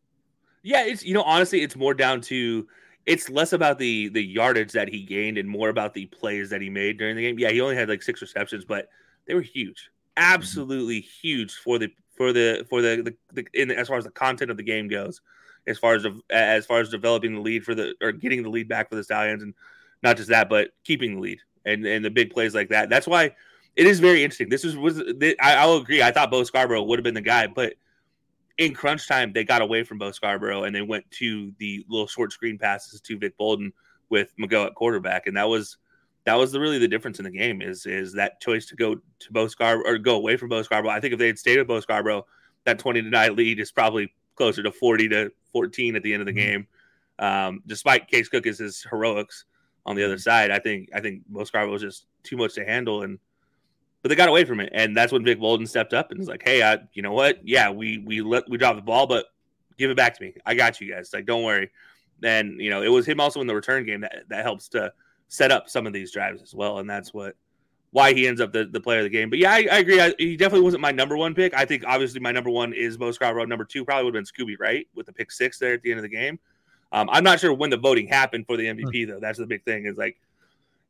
[0.62, 2.66] Yeah, it's you know honestly, it's more down to
[3.06, 6.60] it's less about the the yardage that he gained and more about the plays that
[6.60, 7.38] he made during the game.
[7.38, 8.88] Yeah, he only had like six receptions, but
[9.26, 11.28] they were huge, absolutely mm-hmm.
[11.28, 14.50] huge for the for the for the, the, the in as far as the content
[14.50, 15.20] of the game goes
[15.66, 18.68] as far as as far as developing the lead for the or getting the lead
[18.68, 19.54] back for the Stallions, and
[20.02, 22.88] not just that, but keeping the lead and and the big plays like that.
[22.88, 23.34] That's why
[23.76, 24.48] it is very interesting.
[24.48, 26.02] This is was I, I'll agree.
[26.02, 27.74] I thought Bo Scarborough would have been the guy, but
[28.58, 32.06] in crunch time they got away from Bo Scarborough and they went to the little
[32.06, 33.72] short screen passes to Vic Bolden
[34.10, 35.78] with McGough at quarterback, and that was
[36.24, 38.94] that was the, really the difference in the game is is that choice to go
[38.94, 40.92] to Bo Scarborough or go away from Bo Scarborough.
[40.92, 42.26] I think if they had stayed with Bo Scarborough,
[42.64, 46.22] that twenty to nine lead is probably closer to 40 to 14 at the end
[46.22, 46.50] of the mm-hmm.
[46.50, 46.66] game.
[47.18, 49.44] Um, despite Case Cook's heroics
[49.84, 50.20] on the other mm-hmm.
[50.20, 53.18] side, I think I think Bo Scarborough was just too much to handle, and
[54.02, 56.28] but they got away from it, and that's when Vic Bolden stepped up and was
[56.28, 57.46] like, "Hey, I, you know what?
[57.46, 59.26] Yeah, we we let we dropped the ball, but
[59.78, 60.34] give it back to me.
[60.44, 61.10] I got you guys.
[61.12, 61.70] Like, don't worry."
[62.22, 64.92] And you know, it was him also in the return game that that helps to
[65.28, 67.36] set up some of these drives as well, and that's what
[67.92, 69.28] why he ends up the, the player of the game.
[69.30, 70.00] But yeah, I, I agree.
[70.00, 71.54] I, he definitely wasn't my number one pick.
[71.54, 73.44] I think obviously my number one is Bo Scarborough.
[73.44, 75.90] Number two probably would have been Scooby Wright with the pick six there at the
[75.90, 76.38] end of the game.
[76.90, 79.20] Um, I'm not sure when the voting happened for the MVP though.
[79.20, 79.86] That's the big thing.
[79.86, 80.18] Is like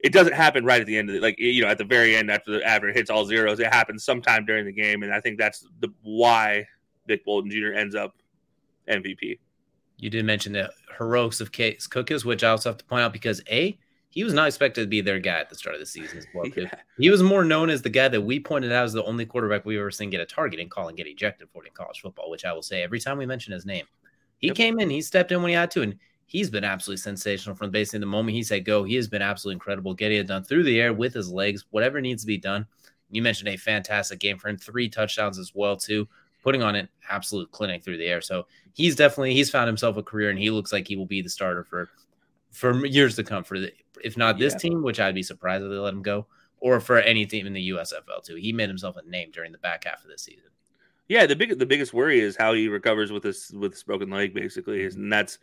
[0.02, 1.22] it doesn't happen right at the end of it.
[1.22, 3.72] Like you know, at the very end after the after it hits all zeros, it
[3.72, 6.66] happens sometime during the game, and I think that's the why
[7.06, 7.72] Vic Bolden Jr.
[7.72, 8.14] ends up
[8.88, 9.38] MVP.
[9.98, 13.12] You did mention the heroics of Case Cookus, which I also have to point out
[13.12, 13.78] because a
[14.12, 16.26] he was not expected to be their guy at the start of the season as
[16.34, 16.46] well.
[16.54, 16.70] Yeah.
[16.98, 19.64] He was more known as the guy that we pointed out as the only quarterback
[19.64, 22.02] we ever seen get a target and call and get ejected for it in college
[22.02, 23.86] football, which I will say every time we mention his name.
[24.36, 24.56] He yep.
[24.56, 25.98] came in, he stepped in when he had to, and
[26.32, 28.84] he's been absolutely sensational from basically the moment he said go.
[28.84, 32.00] He has been absolutely incredible, getting it done through the air with his legs, whatever
[32.00, 32.66] needs to be done.
[33.10, 36.08] You mentioned a fantastic game for him, three touchdowns as well, too,
[36.42, 38.22] putting on an absolute clinic through the air.
[38.22, 41.20] So he's definitely he's found himself a career, and he looks like he will be
[41.20, 41.90] the starter for
[42.50, 43.70] for years to come for the
[44.02, 44.58] if not this yeah.
[44.58, 46.26] team, which I'd be surprised if they let him go,
[46.60, 48.36] or for any team in the USFL too.
[48.36, 50.48] He made himself a name during the back half of the season.
[51.08, 54.08] Yeah, the big the biggest worry is how he recovers with this with this broken
[54.08, 55.38] leg, basically, and that's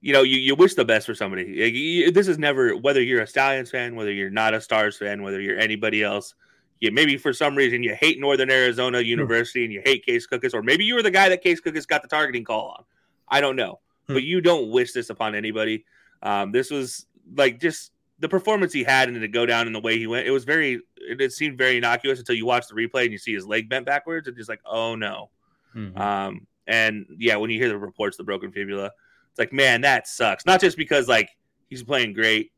[0.00, 1.62] you know you, you wish the best for somebody.
[1.62, 4.96] Like, you, this is never whether you're a Stallions fan, whether you're not a Stars
[4.96, 6.34] fan, whether you're anybody else.
[6.80, 10.54] You maybe for some reason you hate Northern Arizona University and you hate Case Cookus,
[10.54, 12.84] or maybe you were the guy that Case Cookus got the targeting call on.
[13.28, 14.14] I don't know, hmm.
[14.14, 15.84] but you don't wish this upon anybody.
[16.22, 17.06] Um, this was
[17.36, 20.26] like just the performance he had and to go down in the way he went,
[20.26, 23.18] it was very, it, it, seemed very innocuous until you watch the replay and you
[23.18, 25.30] see his leg bent backwards and just like, oh no.
[25.74, 26.00] Mm-hmm.
[26.00, 28.90] Um, and yeah, when you hear the reports, the broken fibula,
[29.38, 30.44] it's like, man, that sucks.
[30.44, 31.30] Not just because like
[31.70, 32.50] he's playing great,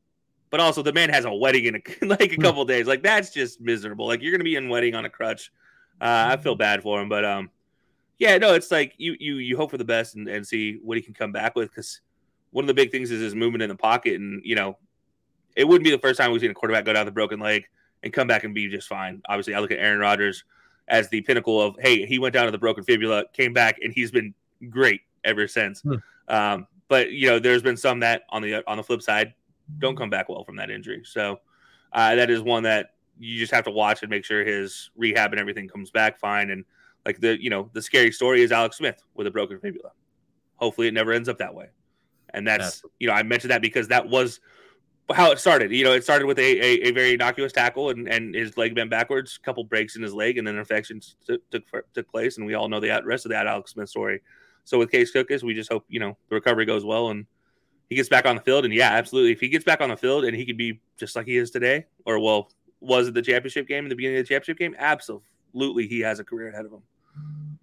[0.49, 2.41] but also the man has a wedding in a, like a hmm.
[2.41, 2.87] couple days.
[2.87, 4.07] Like that's just miserable.
[4.07, 5.53] Like you're gonna be in wedding on a crutch.
[6.01, 7.51] Uh, I feel bad for him, but um,
[8.19, 10.97] yeah, no, it's like you you you hope for the best and, and see what
[10.97, 12.01] he can come back with because
[12.53, 14.79] one of the big things is his movement in the pocket, and you know
[15.57, 17.65] it wouldn't be the first time we've seen a quarterback go down the broken leg
[18.03, 19.21] and come back and be just fine.
[19.29, 20.45] Obviously, I look at Aaron Rodgers
[20.89, 23.93] as the pinnacle of hey, he went down to the broken fibula, came back, and
[23.93, 24.33] he's been
[24.71, 25.81] great ever since.
[25.83, 25.95] Hmm.
[26.29, 29.35] Um, but you know, there's been some that on the on the flip side
[29.79, 31.03] don't come back well from that injury.
[31.05, 31.41] So
[31.93, 35.33] uh, that is one that you just have to watch and make sure his rehab
[35.33, 36.51] and everything comes back fine.
[36.51, 36.65] And
[37.07, 39.91] like the you know the scary story is Alex Smith with a broken fibula.
[40.57, 41.69] Hopefully, it never ends up that way.
[42.33, 44.41] And that's you know I mentioned that because that was
[45.13, 45.73] how it started.
[45.73, 48.77] You know, it started with a, a, a, very innocuous tackle and, and his leg
[48.77, 52.37] bent backwards, a couple breaks in his leg, and then infections took, took, took place.
[52.37, 54.21] And we all know the rest of that Alex Smith story.
[54.71, 57.27] So with Case Cookus, we just hope, you know, the recovery goes well and
[57.89, 58.65] he gets back on the field.
[58.65, 59.33] And yeah, absolutely.
[59.33, 61.51] If he gets back on the field and he could be just like he is
[61.51, 64.77] today, or well, was it the championship game in the beginning of the championship game?
[64.79, 65.89] Absolutely.
[65.89, 66.83] He has a career ahead of him.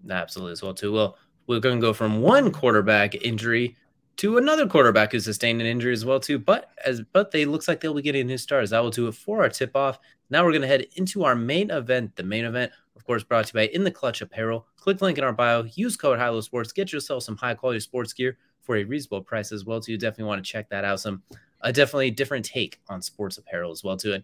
[0.10, 0.91] Absolutely as well, too.
[0.91, 1.17] Well,
[1.48, 3.78] we're going to go from one quarterback injury
[4.17, 6.38] to another quarterback who sustained an injury as well too.
[6.38, 8.72] But as but they looks like they'll be getting new stars.
[8.72, 9.98] That will do it for our tip off.
[10.30, 12.17] Now we're going to head into our main event.
[12.17, 14.66] The main event, of course, brought to you by In the Clutch Apparel.
[14.76, 15.64] Click link in our bio.
[15.76, 16.72] Use code Hilo Sports.
[16.72, 19.94] Get yourself some high quality sports gear for a reasonable price as well too.
[19.94, 21.00] You definitely want to check that out.
[21.00, 21.22] Some
[21.62, 24.14] a definitely different take on sports apparel as well too.
[24.14, 24.24] And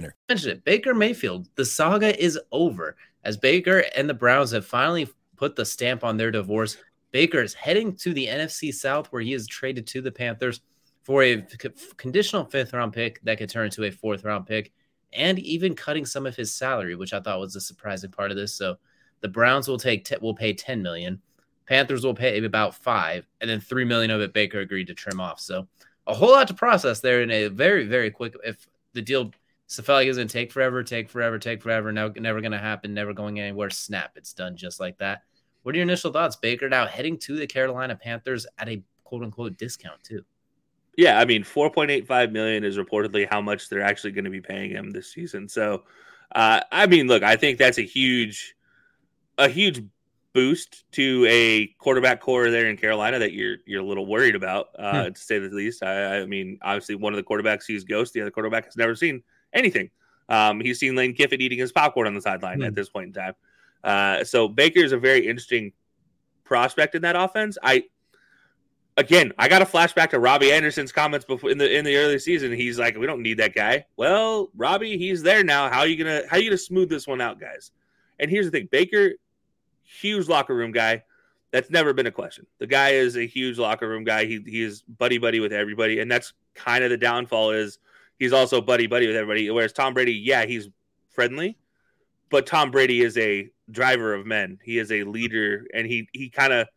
[0.01, 0.15] winner.
[0.29, 0.65] Mentioned it.
[0.65, 1.47] Baker Mayfield.
[1.55, 6.17] The saga is over as Baker and the Browns have finally put the stamp on
[6.17, 6.77] their divorce.
[7.11, 10.61] Baker is heading to the NFC South where he is traded to the Panthers
[11.03, 11.45] for a
[11.97, 14.71] conditional fifth round pick that could turn into a fourth round pick
[15.13, 18.37] and even cutting some of his salary, which I thought was a surprising part of
[18.37, 18.53] this.
[18.53, 18.77] So
[19.19, 21.21] the Browns will take t- will pay 10 million.
[21.67, 25.19] Panthers will pay about 5 and then 3 million of it Baker agreed to trim
[25.19, 25.39] off.
[25.39, 25.67] So
[26.07, 29.31] a whole lot to process there in a very very quick if the deal
[29.71, 31.93] so felt like it was gonna take forever, take forever, take forever.
[31.93, 33.69] No, never gonna happen, never going anywhere.
[33.69, 35.23] Snap, it's done just like that.
[35.63, 36.67] What are your initial thoughts, Baker?
[36.67, 40.25] Now heading to the Carolina Panthers at a quote unquote discount too.
[40.97, 44.71] Yeah, I mean, 4.85 million is reportedly how much they're actually going to be paying
[44.71, 45.47] him this season.
[45.47, 45.83] So,
[46.35, 48.55] uh, I mean, look, I think that's a huge,
[49.37, 49.81] a huge
[50.33, 54.67] boost to a quarterback core there in Carolina that you're you're a little worried about,
[54.77, 55.13] uh, hmm.
[55.13, 55.81] to say the least.
[55.81, 58.93] I, I, mean, obviously, one of the quarterbacks sees ghosts, the other quarterback has never
[58.93, 59.89] seen anything.
[60.29, 62.65] Um, he's seen Lane Kiffin eating his popcorn on the sideline mm.
[62.65, 62.75] at hmm.
[62.75, 63.33] this point in time.
[63.83, 65.73] Uh, so Baker is a very interesting
[66.43, 67.57] prospect in that offense.
[67.61, 67.85] I
[68.97, 72.19] again, I got a flashback to Robbie Anderson's comments before in the in the early
[72.19, 72.51] season.
[72.51, 75.69] He's like, "We don't need that guy." Well, Robbie, he's there now.
[75.69, 77.71] How are you gonna how are you gonna smooth this one out, guys?
[78.19, 79.13] And here's the thing: Baker,
[79.83, 81.03] huge locker room guy.
[81.51, 82.45] That's never been a question.
[82.59, 84.25] The guy is a huge locker room guy.
[84.25, 87.79] He he is buddy buddy with everybody, and that's kind of the downfall is
[88.21, 89.49] he's also buddy buddy with everybody.
[89.49, 90.69] Whereas Tom Brady, yeah, he's
[91.09, 91.57] friendly,
[92.29, 94.59] but Tom Brady is a driver of men.
[94.63, 96.67] He is a leader, and he he kind of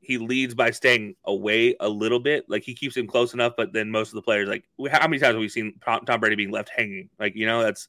[0.00, 2.44] he leads by staying away a little bit.
[2.46, 5.18] Like he keeps him close enough, but then most of the players, like how many
[5.18, 7.08] times have we seen Tom Brady being left hanging?
[7.18, 7.88] Like you know, that's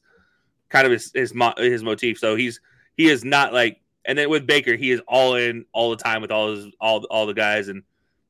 [0.70, 2.18] kind of his his his motif.
[2.18, 2.60] So he's
[2.96, 6.22] he is not like, and then with Baker, he is all in all the time
[6.22, 7.82] with all his all all the guys and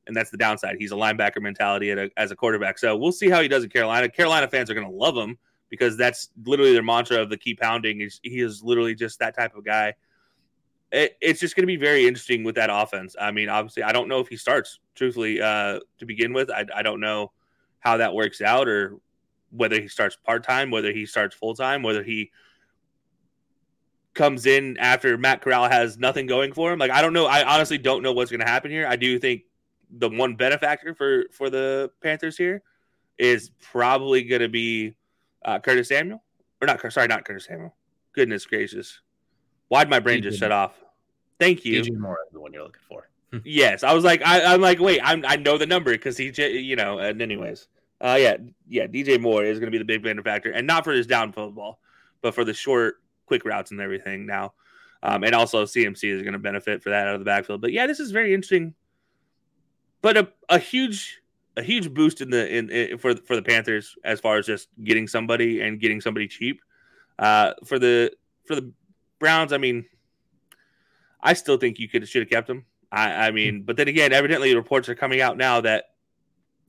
[0.07, 0.77] and that's the downside.
[0.79, 2.79] He's a linebacker mentality a, as a quarterback.
[2.79, 4.09] So we'll see how he does in Carolina.
[4.09, 5.37] Carolina fans are going to love him
[5.69, 8.01] because that's literally their mantra of the key pounding.
[8.01, 9.93] Is he is literally just that type of guy.
[10.91, 13.15] It, it's just going to be very interesting with that offense.
[13.19, 14.79] I mean, obviously, I don't know if he starts.
[14.95, 17.31] Truthfully, uh, to begin with, I, I don't know
[17.79, 18.97] how that works out or
[19.51, 22.31] whether he starts part time, whether he starts full time, whether he
[24.13, 26.79] comes in after Matt Corral has nothing going for him.
[26.79, 27.27] Like I don't know.
[27.27, 28.87] I honestly don't know what's going to happen here.
[28.87, 29.43] I do think
[29.89, 32.61] the one benefactor for for the Panthers here
[33.17, 34.95] is probably going to be
[35.43, 36.23] uh, Curtis Samuel,
[36.61, 36.91] or not?
[36.91, 37.75] Sorry, not Curtis Samuel.
[38.13, 39.01] Goodness gracious,
[39.67, 40.73] why'd my brain DJ just shut off?
[41.39, 41.81] Thank you.
[41.81, 43.09] DJ Moore is the one you're looking for.
[43.43, 46.31] yes, I was like, I, am like, wait, I'm, I know the number because he,
[46.35, 47.67] you know, and anyways,
[48.01, 50.93] uh, yeah, yeah, DJ Moore is going to be the big benefactor, and not for
[50.93, 51.79] his down football,
[52.21, 54.53] but for the short, quick routes and everything now.
[55.03, 57.61] Um, and also CMC is going to benefit for that out of the backfield.
[57.61, 58.73] But yeah, this is very interesting
[60.07, 61.21] but a, a huge
[61.57, 64.69] a huge boost in the in, in, for for the Panthers as far as just
[64.81, 66.61] getting somebody and getting somebody cheap.
[67.19, 68.13] Uh, for the
[68.45, 68.71] for the
[69.19, 69.83] Browns, I mean,
[71.21, 72.63] I still think you could should have kept him.
[72.89, 75.89] I, I mean, but then again, evidently reports are coming out now that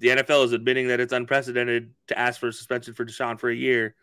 [0.01, 3.51] the NFL is admitting that it's unprecedented to ask for a suspension for Deshaun for
[3.51, 3.95] a year,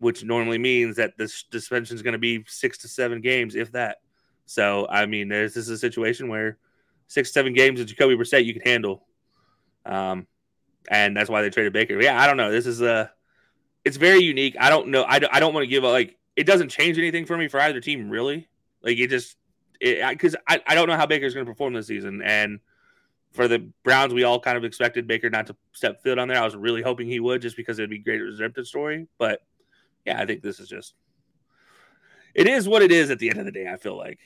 [0.00, 3.70] which normally means that this suspension is going to be six to seven games, if
[3.70, 3.98] that.
[4.44, 6.58] So, I mean, there's this is a situation where
[7.14, 9.06] six, seven games of Jacoby Brissett you can handle.
[9.86, 10.26] Um,
[10.88, 12.00] and that's why they traded Baker.
[12.00, 12.50] Yeah, I don't know.
[12.50, 13.10] This is a
[13.84, 14.56] it's very unique.
[14.58, 15.04] I don't know.
[15.04, 16.18] I I don't want to give a like.
[16.36, 18.48] It doesn't change anything for me for either team, really.
[18.82, 19.36] Like it just
[19.80, 22.58] because I, I don't know how Baker's going to perform this season, and
[23.32, 26.38] for the Browns, we all kind of expected Baker not to step foot on there.
[26.38, 29.06] I was really hoping he would, just because it'd be great redemptive story.
[29.18, 29.40] But
[30.04, 30.94] yeah, I think this is just
[32.34, 33.68] it is what it is at the end of the day.
[33.68, 34.18] I feel like.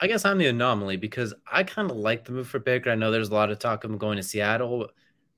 [0.00, 2.90] I guess I'm the anomaly because I kind of like the move for Baker.
[2.90, 4.88] I know there's a lot of talk of him going to Seattle.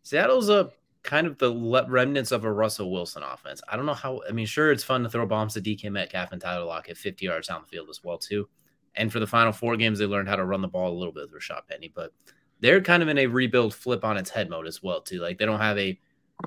[0.03, 0.71] Seattle's a
[1.03, 1.55] kind of the
[1.89, 3.63] remnants of a Russell Wilson offense.
[3.69, 4.21] I don't know how.
[4.29, 7.25] I mean, sure, it's fun to throw bombs to DK Metcalf and Tyler Lockett 50
[7.25, 8.49] yards down the field as well too.
[8.97, 11.13] And for the final four games, they learned how to run the ball a little
[11.13, 12.13] bit with Rashaad Penny, but
[12.61, 15.21] they're kind of in a rebuild flip on its head mode as well too.
[15.21, 15.99] Like they don't have a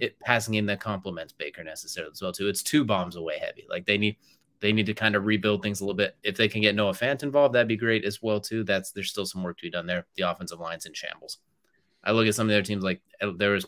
[0.02, 2.48] it passing game that complements Baker necessarily as well too.
[2.48, 3.66] It's two bombs away heavy.
[3.70, 4.18] Like they need
[4.60, 6.16] they need to kind of rebuild things a little bit.
[6.24, 8.64] If they can get Noah Fant involved, that'd be great as well too.
[8.64, 10.06] That's there's still some work to be done there.
[10.16, 11.40] The offensive line's in shambles.
[12.04, 13.66] I look at some of the other teams like uh, there was,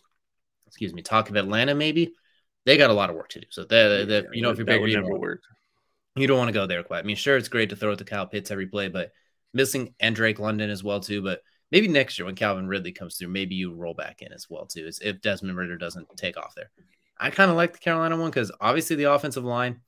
[0.67, 2.13] excuse me, talk of Atlanta maybe.
[2.65, 3.47] They got a lot of work to do.
[3.49, 5.39] So that yeah, you know if you're big, you, don't,
[6.15, 6.99] you don't want to go there quite.
[6.99, 9.11] I mean, sure, it's great to throw it to Kyle Pitts every play, but
[9.53, 11.21] missing and Drake London as well too.
[11.21, 14.47] But maybe next year when Calvin Ridley comes through, maybe you roll back in as
[14.49, 14.89] well too.
[15.01, 16.69] if Desmond Ridder doesn't take off there.
[17.17, 19.81] I kind of like the Carolina one because obviously the offensive line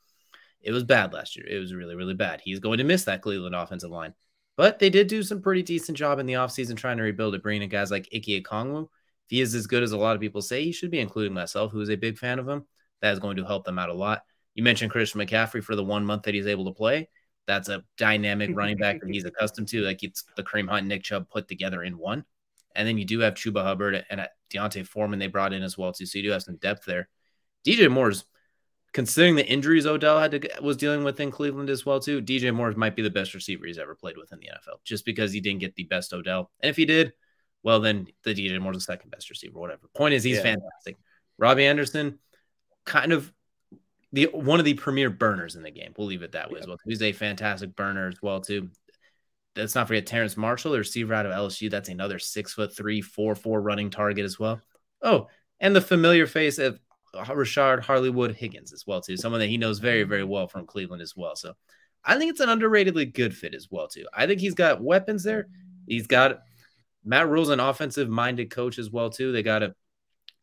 [0.68, 1.48] it was bad last year.
[1.50, 2.42] It was really, really bad.
[2.44, 4.14] He's going to miss that Cleveland offensive line.
[4.58, 7.42] But they did do some pretty decent job in the offseason trying to rebuild it,
[7.42, 8.84] bringing in guys like Ike Ekwonu.
[8.84, 11.34] If he is as good as a lot of people say, he should be, including
[11.34, 12.66] myself, who is a big fan of him.
[13.02, 14.24] That is going to help them out a lot.
[14.56, 17.08] You mentioned Christian McCaffrey for the one month that he's able to play.
[17.46, 19.84] That's a dynamic running back that he's accustomed to.
[19.84, 22.26] Like it's the Kareem Hunt, Nick Chubb put together in one.
[22.76, 25.94] And then you do have Chuba Hubbard and D'Onta Foreman they brought in as well
[25.94, 26.06] too.
[26.06, 27.08] So you do have some depth there.
[27.66, 28.26] DJ Moore's
[28.98, 32.52] considering the injuries Odell had to was dealing with in Cleveland as well too, DJ
[32.52, 35.32] Moore might be the best receiver he's ever played with in the NFL, just because
[35.32, 36.50] he didn't get the best Odell.
[36.62, 37.14] And if he did,
[37.62, 39.88] well, then the DJ Moore's the second best receiver, whatever.
[39.96, 40.42] Point is, he's yeah.
[40.42, 40.98] fantastic.
[41.38, 42.18] Robbie Anderson,
[42.86, 43.32] kind of
[44.14, 45.94] the one of the premier burners in the game.
[45.96, 46.64] We'll leave it that way yeah.
[46.64, 46.78] as well.
[46.84, 48.72] He's a fantastic burner as well too.
[49.56, 51.70] Let's not forget Terrace Marshall, the receiver out of LSU.
[51.70, 54.60] That's another six foot three, four four running target as well.
[55.04, 55.28] Oh,
[55.60, 56.80] and the familiar face of
[57.26, 61.02] Rashard Hollywood Higgins as well too, someone that he knows very very well from Cleveland
[61.02, 61.36] as well.
[61.36, 61.54] So
[62.04, 64.06] I think it's an underratedly good fit as well too.
[64.14, 65.48] I think he's got weapons there.
[65.88, 66.40] He's got
[67.04, 69.32] Matt Rhule's an offensive minded coach as well too.
[69.32, 69.76] They got to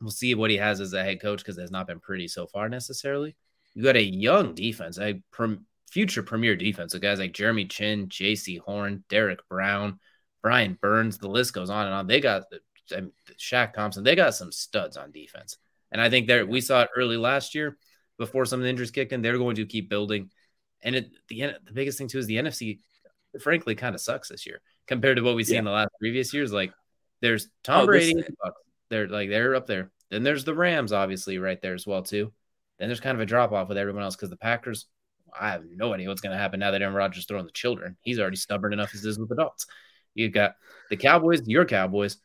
[0.00, 2.46] we'll see what he has as a head coach because it's not been pretty so
[2.46, 3.36] far necessarily.
[3.74, 6.92] You got a young defense, a prim, future premier defense.
[6.92, 9.98] So guys like Jeremy Chinn, Jaycee Horn, Derrick Brown,
[10.42, 11.18] Brian Burns.
[11.18, 12.06] The list goes on and on.
[12.06, 12.44] They got
[13.38, 14.04] Shaq Thompson.
[14.04, 15.56] They got some studs on defense.
[15.94, 17.78] And I think there we saw it early last year
[18.18, 19.22] before some of the injuries kicked in.
[19.22, 20.30] They're going to keep building.
[20.82, 22.80] And it, the the biggest thing too is the NFC,
[23.40, 25.60] frankly, kind of sucks this year compared to what we see yeah.
[25.60, 26.52] in the last previous years.
[26.52, 26.72] Like
[27.22, 28.24] there's Tom oh, Brady,
[28.90, 29.92] they're like they're up there.
[30.10, 32.32] Then there's the Rams, obviously, right there as well too.
[32.78, 34.86] Then there's kind of a drop off with everyone else because the Packers.
[35.36, 37.96] I have no idea what's going to happen now that Aaron Rodgers throwing the children.
[38.02, 39.66] He's already stubborn enough as is with adults.
[40.14, 40.54] You've got
[40.90, 42.18] the Cowboys, your Cowboys,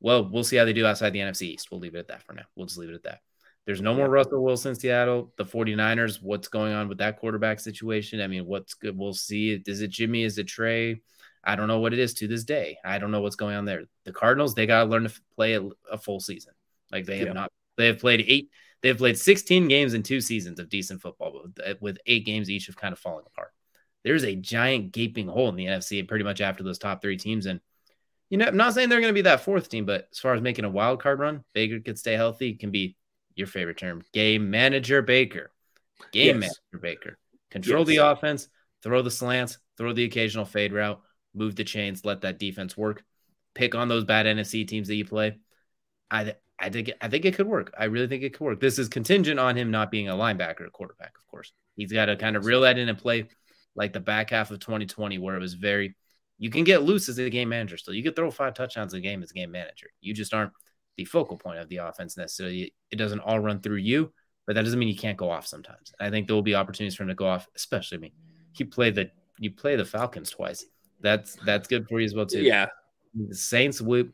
[0.00, 1.70] well, we'll see how they do outside the NFC East.
[1.70, 2.44] We'll leave it at that for now.
[2.54, 3.20] We'll just leave it at that.
[3.66, 5.32] There's no more Russell Wilson Seattle.
[5.36, 8.20] The 49ers, what's going on with that quarterback situation?
[8.20, 8.96] I mean, what's good?
[8.96, 9.60] We'll see.
[9.66, 10.22] Is it Jimmy?
[10.22, 11.00] Is it Trey?
[11.42, 12.78] I don't know what it is to this day.
[12.84, 13.84] I don't know what's going on there.
[14.04, 16.52] The Cardinals, they got to learn to play a, a, full season.
[16.92, 17.32] Like they have yeah.
[17.32, 18.50] not, they have played eight,
[18.82, 22.24] they have played 16 games in two seasons of decent football, with, uh, with eight
[22.24, 23.52] games each of kind of falling apart.
[24.04, 27.46] There's a giant gaping hole in the NFC pretty much after those top three teams.
[27.46, 27.60] And
[28.30, 30.34] you know, I'm not saying they're going to be that fourth team, but as far
[30.34, 32.54] as making a wild card run, Baker could stay healthy.
[32.54, 32.96] Can be
[33.34, 35.52] your favorite term, game manager Baker,
[36.12, 36.58] game yes.
[36.72, 37.18] manager Baker.
[37.50, 37.88] Control yes.
[37.88, 38.48] the offense,
[38.82, 41.00] throw the slants, throw the occasional fade route,
[41.34, 43.04] move the chains, let that defense work.
[43.54, 45.38] Pick on those bad NFC teams that you play.
[46.10, 47.72] I I think I think it could work.
[47.78, 48.60] I really think it could work.
[48.60, 51.52] This is contingent on him not being a linebacker or quarterback, of course.
[51.76, 53.28] He's got to kind of reel that in and play
[53.74, 55.94] like the back half of 2020, where it was very
[56.38, 57.94] you can get loose as a game manager still.
[57.94, 59.88] You could throw five touchdowns a game as a game manager.
[60.00, 60.52] You just aren't
[60.96, 62.74] the focal point of the offense necessarily.
[62.90, 64.12] It doesn't all run through you,
[64.46, 65.92] but that doesn't mean you can't go off sometimes.
[66.00, 68.12] I think there will be opportunities for him to go off, especially me.
[68.52, 70.64] he played the you play the Falcons twice.
[71.00, 72.42] That's that's good for you as well too.
[72.42, 72.66] Yeah.
[73.14, 74.10] The Saints we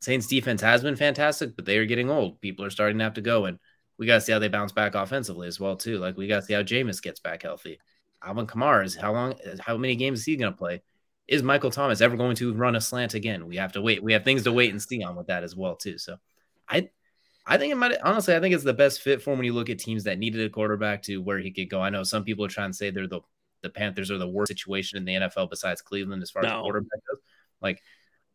[0.00, 2.40] Saints defense has been fantastic, but they are getting old.
[2.40, 3.58] People are starting to have to go, and
[3.98, 5.98] we got to see how they bounce back offensively as well too.
[5.98, 7.78] Like we got to see how Jameis gets back healthy.
[8.22, 9.34] Alvin Kamara is how long?
[9.60, 10.82] How many games is he going to play?
[11.28, 13.46] Is Michael Thomas ever going to run a slant again?
[13.46, 14.02] We have to wait.
[14.02, 15.98] We have things to wait and see on with that as well too.
[15.98, 16.16] So
[16.68, 16.88] I
[17.46, 19.52] I think it might honestly, I think it's the best fit for him when you
[19.52, 21.80] look at teams that needed a quarterback to where he could go.
[21.80, 23.20] I know some people are trying to say they're the
[23.62, 26.48] the Panthers are the worst situation in the NFL besides Cleveland as far no.
[26.48, 27.20] as quarterback goes.
[27.60, 27.82] Like,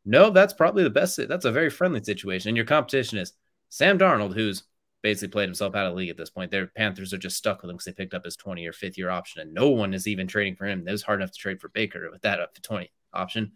[0.06, 1.18] no, that's probably the best.
[1.28, 2.50] That's a very friendly situation.
[2.50, 3.34] And your competition is
[3.70, 4.64] Sam Darnold, who's
[5.04, 6.50] basically played himself out of the league at this point.
[6.50, 8.98] Their Panthers are just stuck with him because they picked up his 20 or fifth
[8.98, 10.88] year option, and no one is even trading for him.
[10.88, 13.52] It was hard enough to trade for Baker with that up to 20 option.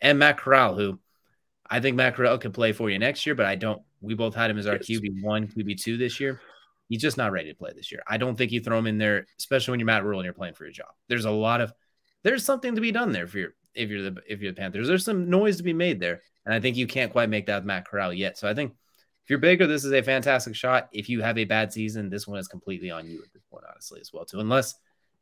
[0.00, 1.00] And Matt Corral, who
[1.68, 3.82] I think Matt Corral could play for you next year, but I don't.
[4.00, 6.40] We both had him as our QB one, QB two this year.
[6.88, 8.02] He's just not ready to play this year.
[8.06, 10.34] I don't think you throw him in there, especially when you're Matt Rhule and you're
[10.34, 10.88] playing for your job.
[11.08, 11.72] There's a lot of
[12.24, 14.88] there's something to be done there for your if you're the if you're the Panthers.
[14.88, 17.56] There's some noise to be made there, and I think you can't quite make that
[17.56, 18.36] with Matt Corral yet.
[18.36, 18.76] So I think if
[19.30, 20.88] you're Baker, this is a fantastic shot.
[20.92, 23.64] If you have a bad season, this one is completely on you at this point,
[23.70, 24.40] honestly, as well too.
[24.40, 24.74] Unless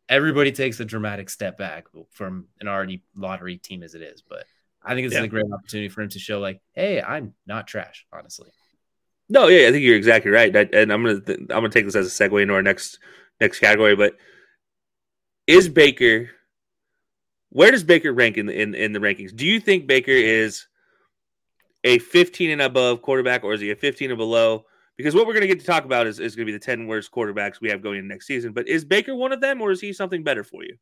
[0.09, 4.45] everybody takes a dramatic step back from an already lottery team as it is, but
[4.83, 5.21] I think this yeah.
[5.21, 8.51] is a great opportunity for him to show, like, hey, I'm not trash, honestly.
[9.29, 12.07] No, yeah, I think you're exactly right, and I'm gonna I'm gonna take this as
[12.07, 12.99] a segue into our next
[13.41, 13.95] next category.
[13.95, 14.15] But
[15.47, 16.31] is Baker
[17.51, 19.35] where does Baker rank in the in, in the rankings?
[19.35, 20.67] Do you think Baker is
[21.85, 24.65] a 15 and above quarterback, or is he a 15 and below?
[24.97, 26.65] Because what we're going to get to talk about is, is going to be the
[26.65, 28.53] 10 worst quarterbacks we have going in next season.
[28.53, 30.77] But is Baker one of them, or is he something better for you?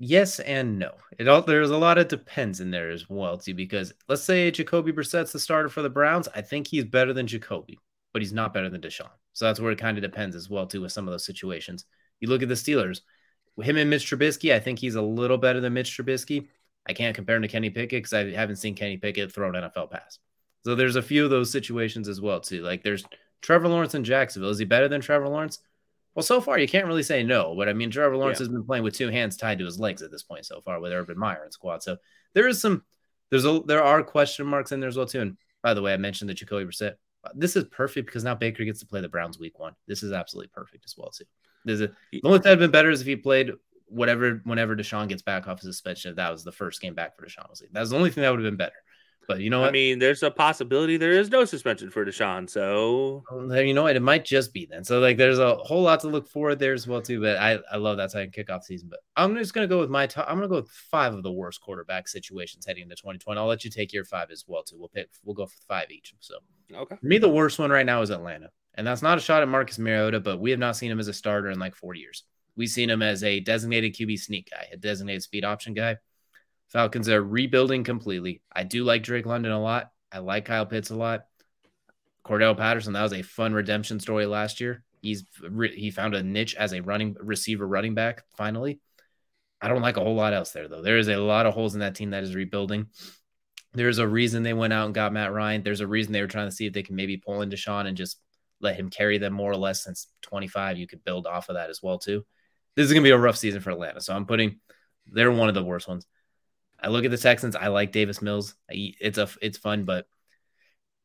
[0.00, 0.92] Yes and no.
[1.18, 3.54] It all there's a lot of depends in there as well too.
[3.54, 7.26] Because let's say Jacoby Brissett's the starter for the Browns, I think he's better than
[7.26, 7.80] Jacoby,
[8.12, 9.10] but he's not better than Deshaun.
[9.32, 11.84] So that's where it kind of depends as well too with some of those situations.
[12.20, 13.00] You look at the Steelers
[13.62, 16.48] him and Mitch Trubisky, I think he's a little better than Mitch Trubisky.
[16.88, 19.54] I can't compare him to Kenny Pickett because I haven't seen Kenny Pickett throw an
[19.54, 20.18] NFL pass.
[20.64, 22.62] So there's a few of those situations as well too.
[22.62, 23.04] Like there's
[23.42, 24.50] Trevor Lawrence in Jacksonville.
[24.50, 25.58] Is he better than Trevor Lawrence?
[26.14, 28.46] Well, so far you can't really say no, but I mean Trevor Lawrence yeah.
[28.46, 30.80] has been playing with two hands tied to his legs at this point so far
[30.80, 31.82] with Urban Meyer and squad.
[31.82, 31.96] So
[32.34, 32.82] there is some
[33.30, 35.20] there's a there are question marks in there as well too.
[35.20, 36.94] And by the way, I mentioned the Jacoby Brissett.
[37.34, 39.74] This is perfect because now Baker gets to play the Browns week one.
[39.86, 41.24] This is absolutely perfect as well too.
[41.64, 43.52] There's a, the only thing that had been better is if he played
[43.88, 47.16] whatever whenever Deshaun gets back off his suspension, if that was the first game back
[47.16, 47.46] for Deshaun.
[47.72, 48.74] That was the only thing that would have been better.
[49.28, 49.68] But you know what?
[49.68, 52.48] I mean, there's a possibility there is no suspension for Deshaun.
[52.48, 53.94] So you know what?
[53.94, 54.84] It might just be then.
[54.84, 57.20] So like, there's a whole lot to look forward there as well too.
[57.20, 58.88] But I, I love that second kickoff season.
[58.88, 60.24] But I'm just gonna go with my top.
[60.28, 63.38] I'm gonna go with five of the worst quarterback situations heading into 2020.
[63.38, 64.76] I'll let you take your five as well too.
[64.78, 65.10] We'll pick.
[65.22, 66.14] We'll go for five each.
[66.20, 66.36] So
[66.74, 66.96] okay.
[66.96, 69.48] For me, the worst one right now is Atlanta, and that's not a shot at
[69.48, 72.24] Marcus Mariota, but we have not seen him as a starter in like four years.
[72.58, 75.96] We've seen him as a designated QB sneak guy, a designated speed option guy.
[76.70, 78.42] Falcons are rebuilding completely.
[78.52, 79.92] I do like Drake London a lot.
[80.10, 81.26] I like Kyle Pitts a lot.
[82.26, 84.82] Cordarrelle Patterson, that was a fun redemption story last year.
[85.00, 85.24] He's
[85.72, 88.80] he found a niche as a running receiver running back finally.
[89.60, 90.82] I don't like a whole lot else there though.
[90.82, 92.88] There is a lot of holes in that team that is rebuilding.
[93.72, 95.62] There's a reason they went out and got Matt Ryan.
[95.62, 97.86] There's a reason they were trying to see if they can maybe pull in Deshaun
[97.86, 98.20] and just
[98.60, 100.76] let him carry them more or less since 25.
[100.76, 102.24] You could build off of that as well too
[102.78, 104.00] this is gonna be a rough season for Atlanta.
[104.00, 104.60] So I'm putting
[105.08, 106.06] they're one of the worst ones.
[106.80, 107.56] I look at the Texans.
[107.56, 108.54] I like Davis Mills.
[108.68, 110.06] It's a it's fun, but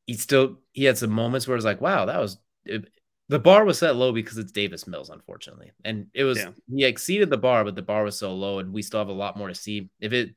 [0.05, 2.87] he still he had some moments where it's like, wow, that was it,
[3.27, 6.51] the bar was set low because it's Davis Mills, unfortunately, and it was yeah.
[6.71, 9.13] he exceeded the bar, but the bar was so low, and we still have a
[9.13, 9.89] lot more to see.
[9.99, 10.35] If it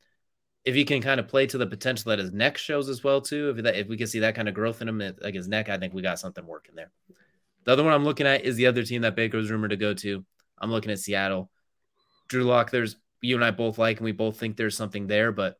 [0.65, 3.21] if he can kind of play to the potential that his neck shows as well
[3.21, 5.49] too, if that if we can see that kind of growth in him, like his
[5.49, 6.91] neck, I think we got something working there.
[7.65, 9.77] The other one I'm looking at is the other team that Baker was rumored to
[9.77, 10.25] go to.
[10.59, 11.51] I'm looking at Seattle.
[12.29, 15.33] Drew Lock, there's you and I both like, and we both think there's something there,
[15.33, 15.57] but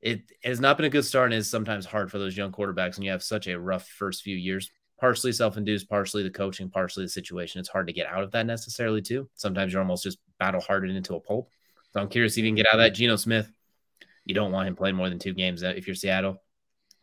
[0.00, 2.96] it, has not been a good start and is sometimes hard for those young quarterbacks
[2.96, 4.70] when you have such a rough first few years.
[4.98, 7.60] Partially self-induced, partially the coaching, partially the situation.
[7.60, 9.28] It's hard to get out of that necessarily too.
[9.34, 11.50] Sometimes you're almost just battle hardened into a pulp.
[11.92, 12.94] So I'm curious if you can get out of that.
[12.94, 13.50] Geno Smith,
[14.24, 16.42] you don't want him playing more than two games uh, if you're Seattle.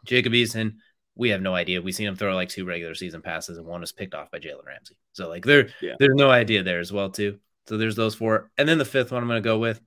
[0.05, 0.77] Jacob Eason,
[1.15, 1.81] we have no idea.
[1.81, 4.39] We've seen him throw like two regular season passes and one was picked off by
[4.39, 4.97] Jalen Ramsey.
[5.13, 5.93] So like there, yeah.
[5.99, 7.39] there's no idea there as well too.
[7.67, 9.79] So there's those four, and then the fifth one I'm going to go with.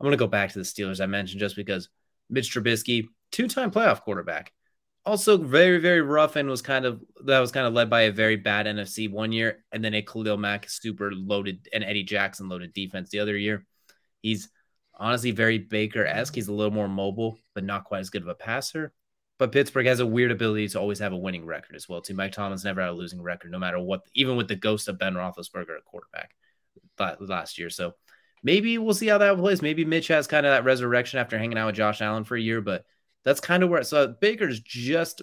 [0.00, 1.88] I'm going to go back to the Steelers I mentioned just because
[2.28, 4.52] Mitch Trubisky, two-time playoff quarterback,
[5.04, 8.12] also very very rough and was kind of that was kind of led by a
[8.12, 12.48] very bad NFC one year, and then a Khalil Mack super loaded and Eddie Jackson
[12.48, 13.64] loaded defense the other year.
[14.20, 14.48] He's
[14.94, 16.34] honestly very Baker esque.
[16.34, 18.92] He's a little more mobile, but not quite as good of a passer.
[19.42, 22.00] But Pittsburgh has a weird ability to always have a winning record as well.
[22.00, 22.14] Too.
[22.14, 25.00] Mike Tomlin's never had a losing record, no matter what, even with the ghost of
[25.00, 26.30] Ben Roethlisberger at quarterback
[27.18, 27.68] last year.
[27.68, 27.94] So
[28.44, 29.60] maybe we'll see how that plays.
[29.60, 32.40] Maybe Mitch has kind of that resurrection after hanging out with Josh Allen for a
[32.40, 32.84] year, but
[33.24, 33.82] that's kind of where.
[33.82, 35.22] So Baker's just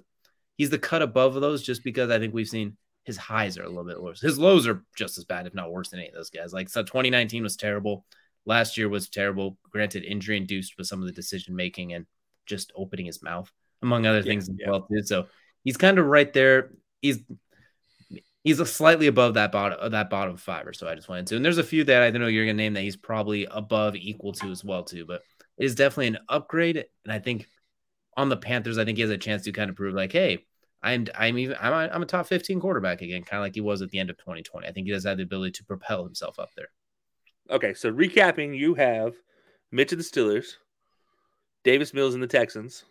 [0.58, 3.64] he's the cut above of those, just because I think we've seen his highs are
[3.64, 4.20] a little bit worse.
[4.20, 6.52] His lows are just as bad, if not worse, than any of those guys.
[6.52, 8.04] Like so, 2019 was terrible.
[8.46, 9.58] Last year was terrible.
[9.72, 12.06] Granted, injury induced with some of the decision making and
[12.46, 13.50] just opening his mouth
[13.82, 14.70] among other things as yeah.
[14.70, 15.04] well too.
[15.04, 15.28] So
[15.64, 16.72] he's kind of right there.
[17.02, 17.20] He's
[18.44, 20.88] he's a slightly above that bottom uh, that bottom five or so.
[20.88, 22.74] I just went to, and there's a few that I don't know you're gonna name
[22.74, 25.06] that he's probably above, equal to as well too.
[25.06, 25.22] But
[25.58, 27.48] it is definitely an upgrade, and I think
[28.18, 30.46] on the Panthers, I think he has a chance to kind of prove like, hey,
[30.82, 33.62] I'm I'm even I'm a, I'm a top 15 quarterback again, kind of like he
[33.62, 34.68] was at the end of 2020.
[34.68, 36.70] I think he does have the ability to propel himself up there.
[37.50, 39.16] Okay, so recapping, you have
[39.72, 40.54] Mitch and the Steelers,
[41.64, 42.86] Davis Mills and the Texans,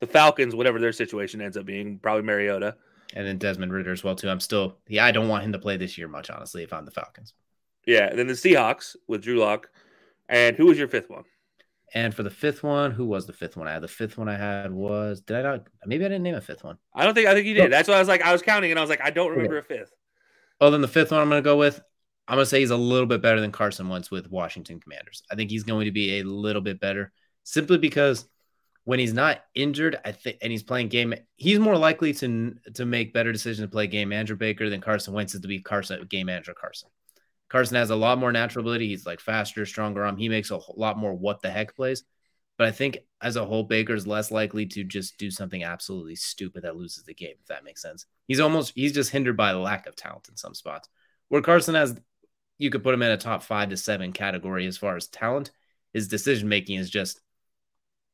[0.00, 2.76] the Falcons, whatever their situation ends up being, probably Mariota,
[3.14, 4.28] and then Desmond Ridder as well too.
[4.28, 6.62] I'm still yeah, I don't want him to play this year much, honestly.
[6.62, 7.34] If I'm the Falcons,
[7.86, 8.06] yeah.
[8.08, 9.68] And then the Seahawks with Drew Lock,
[10.28, 11.24] and who was your fifth one?
[11.92, 13.82] And for the fifth one, who was the fifth one I had?
[13.82, 15.66] The fifth one I had was did I not?
[15.86, 16.78] Maybe I didn't name a fifth one.
[16.94, 17.72] I don't think I think you did.
[17.72, 19.58] That's why I was like I was counting and I was like I don't remember
[19.58, 19.92] a fifth.
[20.60, 21.80] Oh, then the fifth one I'm going to go with.
[22.28, 25.22] I'm going to say he's a little bit better than Carson Wentz with Washington Commanders.
[25.32, 28.28] I think he's going to be a little bit better simply because
[28.84, 32.86] when he's not injured, I think, and he's playing game, he's more likely to to
[32.86, 36.04] make better decisions to play game manager Baker than Carson Wentz is to be Carson
[36.08, 36.88] game manager Carson.
[37.48, 38.88] Carson has a lot more natural ability.
[38.88, 40.16] He's like faster, stronger arm.
[40.16, 42.04] He makes a lot more what the heck plays.
[42.56, 46.62] But I think as a whole, Baker's less likely to just do something absolutely stupid
[46.62, 48.06] that loses the game, if that makes sense.
[48.28, 50.88] He's almost he's just hindered by lack of talent in some spots.
[51.28, 51.98] Where Carson has
[52.58, 55.50] you could put him in a top five to seven category as far as talent.
[55.92, 57.20] His decision making is just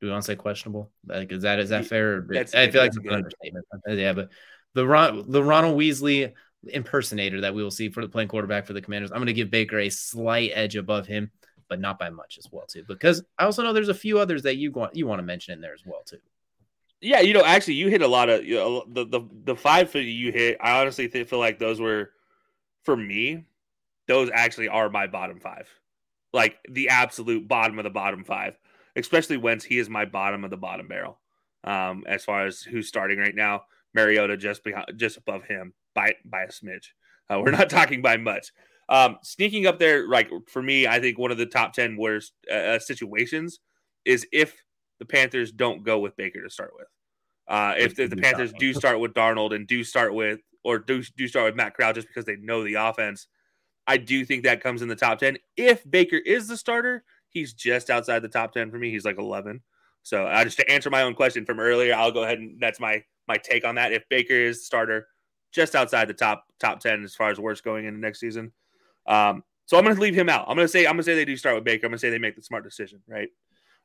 [0.01, 0.91] do we want to say questionable?
[1.07, 2.27] Like is that is that fair?
[2.29, 3.67] That's, I feel like it's an understatement.
[3.89, 4.31] Uh, yeah, but
[4.75, 6.33] the Ron, the Ronald Weasley
[6.69, 9.11] impersonator that we will see for the playing quarterback for the Commanders.
[9.11, 11.31] I'm going to give Baker a slight edge above him,
[11.69, 12.85] but not by much as well too.
[12.87, 15.55] Because I also know there's a few others that you want you want to mention
[15.55, 16.19] in there as well too.
[17.01, 19.91] Yeah, you know, actually, you hit a lot of you know, the the the five
[19.91, 20.59] for you hit.
[20.61, 22.11] I honestly feel like those were
[22.85, 23.45] for me.
[24.09, 25.69] Those actually are my bottom five,
[26.33, 28.57] like the absolute bottom of the bottom five.
[28.97, 31.21] Especially Wentz, he is my bottom of the bottom barrel.
[31.65, 33.63] Um, as far as who's starting right now,
[33.95, 36.89] Mariota just behind, just above him by by a smidge.
[37.29, 38.53] Uh, we're not talking by much.
[38.89, 42.33] Um, sneaking up there, like for me, I think one of the top ten worst
[42.51, 43.59] uh, uh, situations
[44.05, 44.57] is if
[44.99, 46.87] the Panthers don't go with Baker to start with.
[47.49, 51.03] Uh, if, if the Panthers do start with Darnold and do start with or do
[51.17, 53.27] do start with Matt Corral just because they know the offense,
[53.87, 55.39] I do think that comes in the top ten.
[55.57, 57.05] If Baker is the starter,
[57.37, 58.91] he's just outside the top ten for me.
[58.91, 59.61] He's like eleven.
[60.03, 62.81] So uh, just to answer my own question from earlier, I'll go ahead and that's
[62.81, 63.93] my my take on that.
[63.93, 65.09] If Baker is starter,
[65.53, 68.53] just outside the top top ten as far as worst going into next season.
[69.07, 70.47] Um, so I'm going to leave him out.
[70.49, 71.87] I'm going to say I'm going to say they do start with Baker.
[71.87, 73.29] I'm going to say they make the smart decision, right?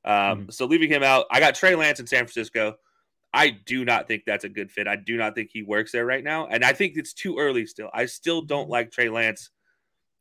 [0.06, 0.50] Um, mm-hmm.
[0.52, 2.76] So leaving him out, I got Trey Lance in San Francisco.
[3.34, 4.88] I do not think that's a good fit.
[4.88, 7.66] I do not think he works there right now, and I think it's too early
[7.66, 7.90] still.
[7.94, 8.72] I still don't mm-hmm.
[8.72, 9.50] like Trey Lance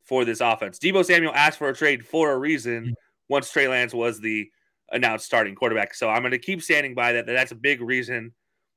[0.03, 0.79] for this offense.
[0.79, 2.95] Deebo Samuel asked for a trade for a reason.
[3.29, 4.49] Once Trey Lance was the
[4.91, 7.25] announced starting quarterback, so I'm going to keep standing by that.
[7.25, 8.33] That's a big reason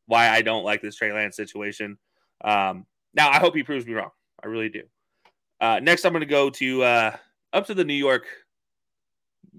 [0.07, 1.99] why I don't like this Trey Lance situation.
[2.45, 4.11] Um, now, I hope he proves me wrong.
[4.42, 4.82] I really do.
[5.61, 7.16] Uh, next, I'm going to go to uh,
[7.53, 8.26] up to the New York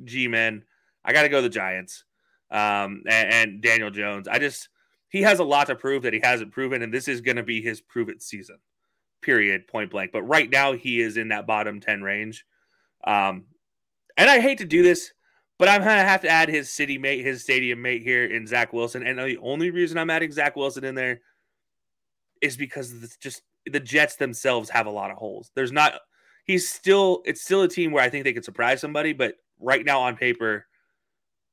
[0.03, 0.63] G men.
[1.03, 2.03] I got to go the Giants
[2.51, 4.27] um, and, and, Daniel Jones.
[4.27, 4.69] I just
[5.09, 7.43] he has a lot to prove that he hasn't proven, and this is going to
[7.43, 8.57] be his prove it season.
[9.21, 9.67] Period.
[9.67, 10.11] Point blank.
[10.11, 12.45] But right now, he is in that bottom ten range.
[13.05, 13.45] Um,
[14.17, 15.11] and I hate to do this,
[15.57, 18.73] but I'm gonna have to add his city mate, his stadium mate here in Zach
[18.73, 19.05] Wilson.
[19.05, 21.21] And the only reason I'm adding Zach Wilson in there
[22.41, 25.51] is because it's just the Jets themselves have a lot of holes.
[25.55, 25.99] There's not
[26.45, 29.85] he's still it's still a team where I think they could surprise somebody, but right
[29.85, 30.65] now on paper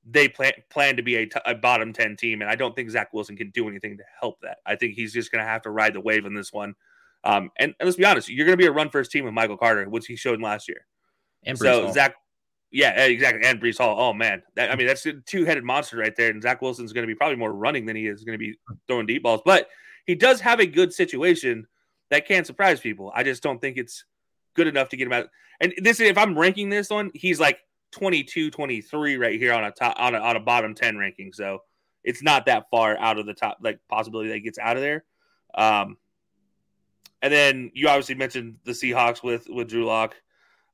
[0.04, 2.90] they plan plan to be a, t- a bottom 10 team and I don't think
[2.90, 4.58] Zach Wilson can do anything to help that.
[4.66, 6.74] I think he's just going to have to ride the wave in this one.
[7.24, 9.32] Um, and, and, let's be honest, you're going to be a run first team with
[9.32, 10.86] Michael Carter, which he showed last year.
[11.44, 11.92] And so.
[11.92, 12.16] Zach,
[12.72, 13.96] yeah, exactly, and Breece Hall.
[13.98, 16.30] Oh man, that, I mean that's a two headed monster right there.
[16.30, 18.58] And Zach Wilson's going to be probably more running than he is going to be
[18.88, 19.42] throwing deep balls.
[19.44, 19.68] But
[20.06, 21.66] he does have a good situation
[22.10, 23.12] that can surprise people.
[23.14, 24.04] I just don't think it's
[24.54, 25.28] good enough to get him out.
[25.60, 27.58] And this, if I'm ranking this one, he's like
[27.92, 31.32] 22, 23 right here on a top on a, on a bottom 10 ranking.
[31.32, 31.62] So
[32.02, 35.04] it's not that far out of the top, like possibility that gets out of there.
[35.54, 35.98] Um,
[37.20, 40.16] and then you obviously mentioned the Seahawks with with Drew Lock.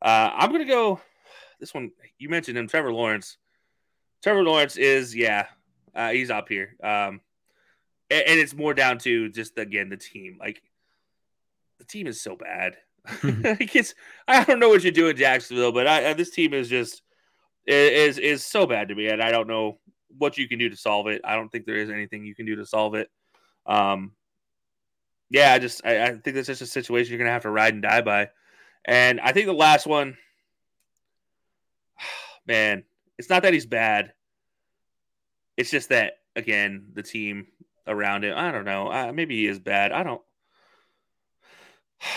[0.01, 1.01] Uh, I'm gonna go.
[1.61, 3.37] This one you mentioned him, Trevor Lawrence.
[4.23, 5.47] Trevor Lawrence is yeah,
[5.95, 6.77] uh, he's up here.
[6.83, 7.21] Um,
[8.11, 10.37] and, and it's more down to just again the team.
[10.41, 10.63] Like
[11.79, 12.77] the team is so bad.
[13.23, 13.95] like it's,
[14.27, 17.03] I don't know what you do in Jacksonville, but I, this team is just
[17.67, 19.79] is is so bad to me, and I don't know
[20.17, 21.23] what you can do to solve it.
[21.25, 23.11] I don't think there is anything you can do to solve it.
[23.67, 24.13] Um,
[25.31, 27.75] yeah, I just I, I think that's just a situation you're gonna have to ride
[27.75, 28.31] and die by.
[28.85, 30.17] And I think the last one,
[32.49, 32.83] man,
[33.19, 34.13] it's not that he's bad.
[35.57, 37.47] It's just that again, the team
[37.87, 38.35] around him.
[38.37, 38.91] I don't know.
[38.91, 39.93] Uh, maybe he is bad.
[39.93, 40.23] I don't.
[42.01, 42.09] God,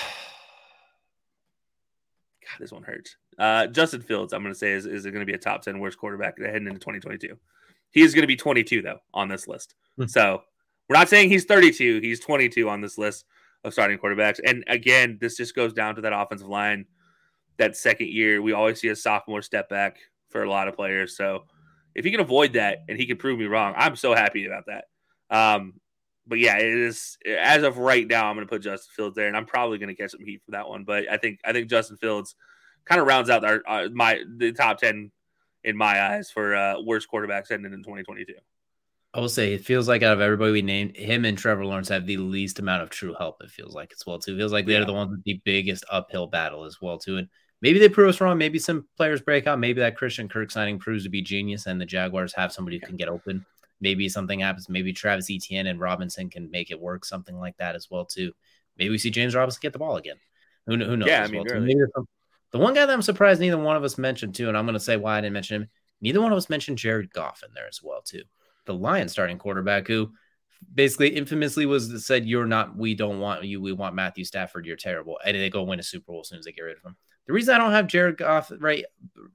[2.60, 3.18] this one hurts.
[3.38, 5.80] Uh, Justin Fields, I'm going to say, is, is going to be a top 10
[5.80, 7.38] worst quarterback heading into 2022.
[7.92, 9.76] He is going to be 22, though, on this list.
[9.98, 10.06] Hmm.
[10.06, 10.44] so
[10.88, 13.26] We're not saying he's 32; he's 22 on this list
[13.64, 14.40] of starting quarterbacks.
[14.46, 16.86] And again, this just goes down to that offensive line.
[17.58, 19.98] That second year, we always see a sophomore step back
[20.32, 21.16] for a lot of players.
[21.16, 21.46] So
[21.96, 24.66] if he can avoid that and he can prove me wrong, I'm so happy about
[24.68, 24.86] that.
[25.30, 25.74] Um,
[26.28, 28.28] but yeah, it is as of right now.
[28.28, 30.42] I'm going to put Justin Fields there, and I'm probably going to catch some heat
[30.46, 30.84] for that one.
[30.84, 32.36] But I think I think Justin Fields
[32.86, 35.12] kind of rounds out our, uh, my the top ten
[35.64, 38.34] in my eyes for uh, worst quarterbacks ending in 2022.
[39.14, 41.90] I will say it feels like out of everybody we named, him and Trevor Lawrence
[41.90, 43.44] have the least amount of true help.
[43.44, 44.36] It feels like as well too.
[44.36, 47.18] It feels like they're the ones with the biggest uphill battle as well too.
[47.18, 47.28] And
[47.62, 48.38] maybe they prove us wrong.
[48.38, 49.60] Maybe some players break out.
[49.60, 52.86] Maybe that Christian Kirk signing proves to be genius, and the Jaguars have somebody who
[52.86, 53.46] can get open.
[53.80, 54.70] Maybe something happens.
[54.70, 57.06] Maybe Travis Etienne and Robinson can make it work.
[57.06, 58.32] Something like that as well too.
[58.78, 60.18] Maybe we see James Robinson get the ball again.
[60.68, 61.10] Who, who knows?
[61.10, 61.76] Yeah, I mean, well, really.
[62.52, 64.74] the one guy that I'm surprised neither one of us mentioned too, and I'm going
[64.74, 65.70] to say why I didn't mention him.
[66.02, 68.24] Neither one of us mentioned Jared Goff in there as well too
[68.66, 70.12] the Lions starting quarterback who
[70.74, 74.76] basically infamously was said, You're not, we don't want you, we want Matthew Stafford, you're
[74.76, 75.20] terrible.
[75.26, 76.96] And they go win a Super Bowl as soon as they get rid of him.
[77.28, 78.86] The reason I don't have Jared Goff right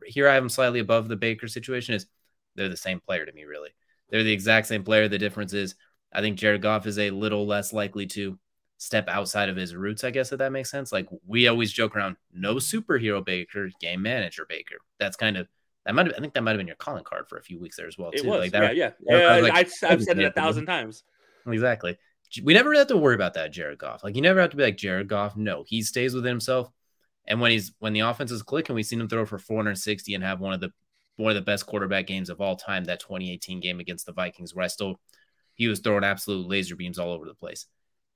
[0.06, 2.06] here, I have him slightly above the Baker situation is
[2.54, 3.70] they're the same player to me, really.
[4.10, 5.08] They're the exact same player.
[5.08, 5.74] The difference is
[6.12, 8.38] I think Jared Goff is a little less likely to
[8.78, 10.92] step outside of his roots, I guess, if that makes sense.
[10.92, 14.76] Like we always joke around, no superhero Baker, game manager Baker.
[14.98, 15.48] That's kind of
[15.84, 17.60] that might have, I think that might have been your calling card for a few
[17.60, 18.10] weeks there as well.
[18.12, 18.28] It too.
[18.28, 19.36] was, like that, yeah, yeah.
[19.36, 21.04] yeah like, I, have said it a thousand times.
[21.46, 21.96] Exactly.
[22.42, 24.02] We never have to worry about that, Jared Goff.
[24.02, 25.36] Like you never have to be like Jared Goff.
[25.36, 26.70] No, he stays within himself.
[27.26, 30.24] And when he's when the offense is clicking, we've seen him throw for 460 and
[30.24, 30.70] have one of the
[31.16, 32.84] one of the best quarterback games of all time.
[32.84, 35.00] That 2018 game against the Vikings, where I still
[35.54, 37.66] he was throwing absolute laser beams all over the place.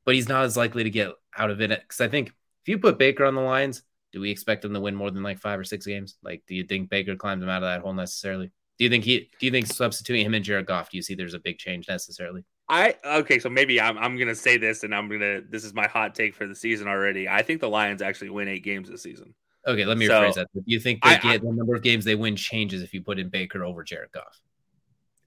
[0.04, 2.78] But he's not as likely to get out of it because I think if you
[2.78, 3.82] put Baker on the lines,
[4.12, 6.16] do we expect him to win more than like five or six games?
[6.22, 8.50] Like, do you think Baker climbs him out of that hole necessarily?
[8.78, 9.30] Do you think he?
[9.38, 10.90] Do you think substituting him and Jared Goff?
[10.90, 12.44] Do you see there's a big change necessarily?
[12.70, 15.88] I okay, so maybe I'm I'm gonna say this, and I'm gonna this is my
[15.88, 17.28] hot take for the season already.
[17.28, 19.34] I think the Lions actually win eight games this season.
[19.66, 20.46] Okay, let me so, rephrase that.
[20.54, 22.94] Do you think they I, get I, the number of games they win changes if
[22.94, 24.40] you put in Baker over Jared Goff?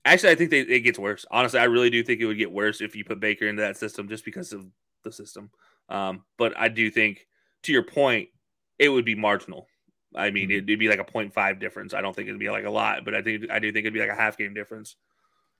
[0.05, 1.25] Actually, I think they, it gets worse.
[1.31, 3.75] Honestly, I really do think it would get worse if you put Baker into that
[3.75, 4.65] system just because of
[5.03, 5.51] the system.
[5.89, 7.27] Um, but I do think,
[7.63, 8.29] to your point,
[8.79, 9.67] it would be marginal.
[10.15, 10.67] I mean, mm-hmm.
[10.69, 11.93] it'd be like a 0.5 difference.
[11.93, 13.93] I don't think it'd be like a lot, but I think I do think it'd
[13.93, 14.95] be like a half game difference.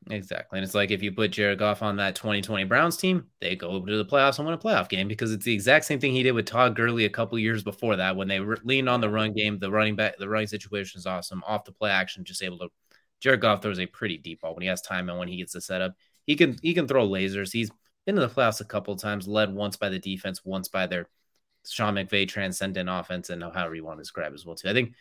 [0.10, 0.58] Exactly.
[0.58, 3.80] And it's like if you put Jared Goff on that 2020 Browns team, they go
[3.86, 6.24] to the playoffs and win a playoff game because it's the exact same thing he
[6.24, 9.10] did with Todd Gurley a couple years before that when they re- leaned on the
[9.10, 9.60] run game.
[9.60, 11.44] The running back, the running situation is awesome.
[11.48, 12.70] Off the play action, just able to.
[13.22, 15.54] Jared Goff throws a pretty deep ball when he has time and when he gets
[15.54, 15.96] the setup.
[16.28, 17.54] He can he can throw lasers.
[17.54, 17.72] He's
[18.06, 21.08] been to the playoffs a couple times, led once by the defense, once by their
[21.66, 24.70] Sean McVay transcendent offense and however you want to describe as well too.
[24.70, 24.94] I think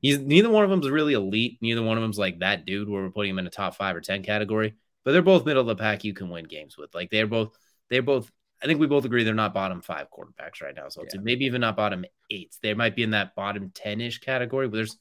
[0.00, 1.58] he's neither one of them is really elite.
[1.60, 3.96] Neither one of them's like that dude where we're putting him in a top five
[3.96, 4.74] or ten category.
[5.04, 6.04] But they're both middle of the pack.
[6.04, 6.94] You can win games with.
[6.94, 7.56] Like they're both
[7.90, 8.30] they're both.
[8.62, 10.88] I think we both agree they're not bottom five quarterbacks right now.
[10.88, 11.20] So yeah.
[11.22, 12.56] maybe even not bottom eight.
[12.62, 14.68] They might be in that bottom ten ish category.
[14.68, 14.96] But there's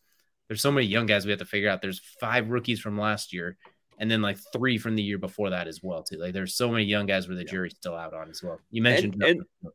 [0.47, 1.81] there's so many young guys we have to figure out.
[1.81, 3.57] There's five rookies from last year.
[3.99, 6.17] And then like three from the year before that as well, too.
[6.17, 8.59] Like there's so many young guys where the jury's still out on as well.
[8.71, 9.71] You mentioned and, and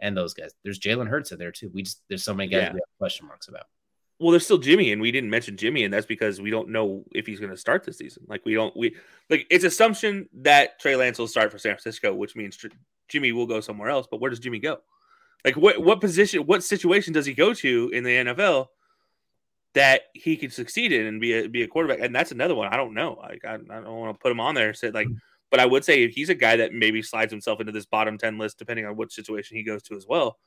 [0.00, 0.52] and those guys.
[0.62, 1.70] There's Jalen Hurts in there too.
[1.72, 2.72] We just there's so many guys yeah.
[2.72, 3.66] we have question marks about.
[4.18, 7.04] Well, there's still Jimmy, and we didn't mention Jimmy, and that's because we don't know
[7.12, 8.24] if he's going to start this season.
[8.28, 8.96] Like we don't we
[9.28, 12.58] like it's assumption that Trey Lance will start for San Francisco, which means
[13.08, 14.06] Jimmy will go somewhere else.
[14.10, 14.78] But where does Jimmy go?
[15.44, 18.68] Like what what position, what situation does he go to in the NFL
[19.74, 22.00] that he could succeed in and be a be a quarterback?
[22.00, 23.18] And that's another one I don't know.
[23.20, 24.72] Like I, I don't want to put him on there.
[24.74, 25.08] Say like.
[25.48, 28.36] But I would say he's a guy that maybe slides himself into this bottom ten
[28.36, 30.38] list, depending on which situation he goes to as well.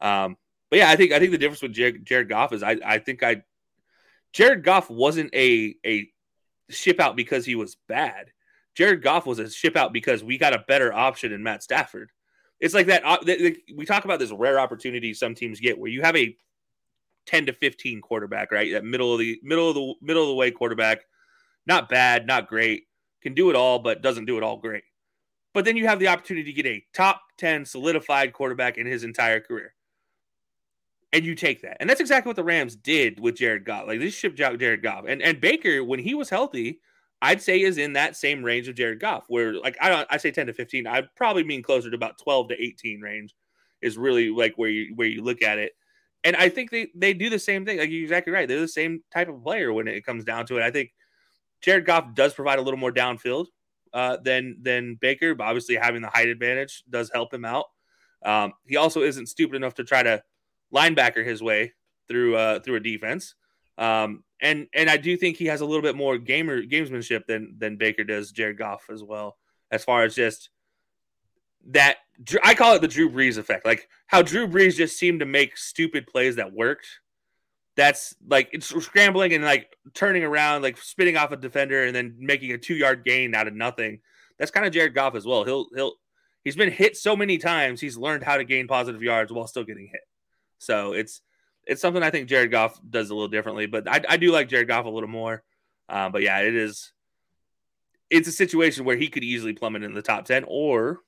[0.00, 0.36] Um,
[0.70, 2.98] but yeah, I think I think the difference with Jared, Jared Goff is I I
[2.98, 3.42] think I
[4.32, 6.10] Jared Goff wasn't a a
[6.70, 8.32] ship out because he was bad.
[8.74, 12.10] Jared Goff was a ship out because we got a better option in Matt Stafford.
[12.60, 13.02] It's like that.
[13.74, 16.36] We talk about this rare opportunity some teams get where you have a
[17.26, 18.72] ten to fifteen quarterback, right?
[18.72, 21.02] That middle of the middle of the middle of the way quarterback,
[21.66, 22.84] not bad, not great,
[23.22, 24.84] can do it all, but doesn't do it all great.
[25.54, 29.02] But then you have the opportunity to get a top 10 solidified quarterback in his
[29.02, 29.74] entire career.
[31.12, 31.78] And you take that.
[31.80, 33.86] And that's exactly what the Rams did with Jared Goff.
[33.86, 35.04] Like this shipped out Jared Goff.
[35.08, 36.80] And and Baker, when he was healthy,
[37.22, 40.18] I'd say is in that same range of Jared Goff, where like I don't I
[40.18, 40.86] say 10 to 15.
[40.86, 43.34] I probably mean closer to about 12 to 18 range
[43.80, 45.72] is really like where you where you look at it.
[46.24, 47.78] And I think they they do the same thing.
[47.78, 48.46] Like you're exactly right.
[48.46, 50.62] They're the same type of player when it comes down to it.
[50.62, 50.90] I think
[51.62, 53.46] Jared Goff does provide a little more downfield
[53.92, 57.66] uh, than than Baker, but obviously having the height advantage does help him out.
[58.24, 60.22] Um, he also isn't stupid enough to try to
[60.74, 61.72] linebacker his way
[62.08, 63.34] through uh, through a defense.
[63.76, 67.56] Um, and and I do think he has a little bit more gamer gamesmanship than
[67.58, 69.36] than Baker does Jared Goff as well,
[69.70, 70.50] as far as just
[71.68, 71.98] that
[72.42, 73.64] I call it the Drew Brees effect.
[73.64, 76.88] Like how Drew Brees just seemed to make stupid plays that worked.
[77.76, 82.16] That's like it's scrambling and like turning around, like spinning off a defender and then
[82.18, 84.00] making a two yard gain out of nothing.
[84.38, 85.44] That's kind of Jared Goff as well.
[85.44, 85.94] He'll he'll
[86.42, 87.80] he's been hit so many times.
[87.80, 90.00] He's learned how to gain positive yards while still getting hit.
[90.58, 91.20] So it's
[91.66, 93.66] it's something I think Jared Goff does a little differently.
[93.66, 95.42] But I, I do like Jared Goff a little more.
[95.88, 96.92] Uh, but yeah, it is.
[98.10, 101.00] It's a situation where he could easily plummet in the top ten, or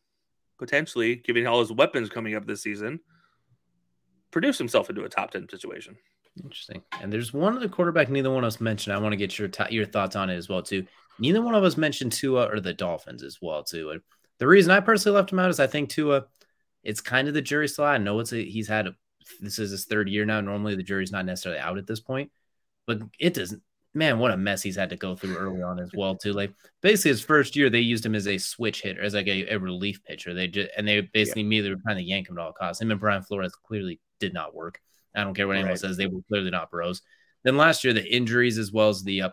[0.58, 3.00] potentially, given all his weapons coming up this season,
[4.30, 5.96] produce himself into a top 10 situation.
[6.42, 6.82] Interesting.
[7.00, 8.94] And there's one other quarterback neither one of us mentioned.
[8.94, 10.86] I want to get your t- your thoughts on it as well too.
[11.18, 13.90] Neither one of us mentioned Tua or the Dolphins as well too.
[13.90, 14.00] And
[14.38, 16.26] the reason I personally left him out is I think Tua,
[16.84, 17.84] it's kind of the jury still.
[17.84, 18.94] I know it's a, he's had a,
[19.40, 20.40] this is his third year now.
[20.40, 22.30] Normally the jury's not necessarily out at this point,
[22.86, 23.62] but it doesn't
[23.94, 26.32] man, what a mess he's had to go through early on as well too.
[26.32, 29.48] Like basically his first year, they used him as a switch hitter, as like a,
[29.48, 30.34] a relief pitcher.
[30.34, 31.46] They just and they basically yeah.
[31.46, 32.80] immediately were trying to yank him at all costs.
[32.80, 34.80] Him and Brian Flores clearly did not work.
[35.14, 35.78] I don't care what anyone right.
[35.78, 37.02] says; they were clearly not pros.
[37.42, 39.30] Then last year, the injuries as well as the uh,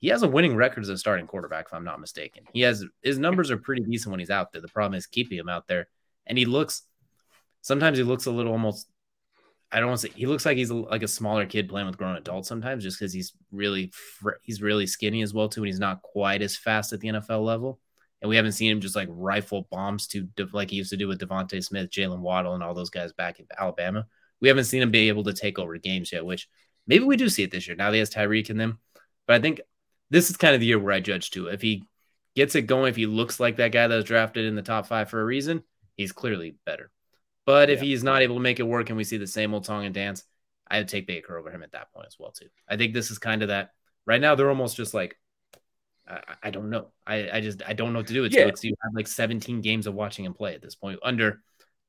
[0.00, 2.44] he has a winning record as a starting quarterback, if I'm not mistaken.
[2.52, 4.60] He has his numbers are pretty decent when he's out there.
[4.60, 5.88] The problem is keeping him out there,
[6.26, 6.82] and he looks
[7.60, 8.88] sometimes he looks a little almost
[9.72, 11.96] I don't want to say he looks like he's like a smaller kid playing with
[11.96, 15.66] grown adults sometimes, just because he's really fr- he's really skinny as well too, and
[15.66, 17.80] he's not quite as fast at the NFL level.
[18.20, 21.08] And we haven't seen him just like rifle bombs to like he used to do
[21.08, 24.06] with DeVonta Smith, Jaylen Waddle, and all those guys back in Alabama.
[24.40, 26.48] We haven't seen him be able to take over games yet, which
[26.86, 27.76] maybe we do see it this year.
[27.76, 28.78] Now he has Tyreek in them,
[29.26, 29.62] but I think
[30.10, 31.46] this is kind of the year where I judge too.
[31.46, 31.84] If he
[32.36, 34.86] gets it going, if he looks like that guy that was drafted in the top
[34.86, 35.62] five for a reason,
[35.96, 36.90] he's clearly better.
[37.44, 37.86] But if yeah.
[37.86, 39.94] he's not able to make it work and we see the same old song and
[39.94, 40.24] dance,
[40.68, 42.48] I would take Baker over him at that point as well too.
[42.68, 43.70] I think this is kind of that.
[44.06, 45.16] Right now, they're almost just like,
[46.08, 46.88] I, I don't know.
[47.06, 48.24] I, I just I don't know what to do.
[48.24, 48.46] It's yeah.
[48.46, 51.42] like you have like 17 games of watching him play at this point under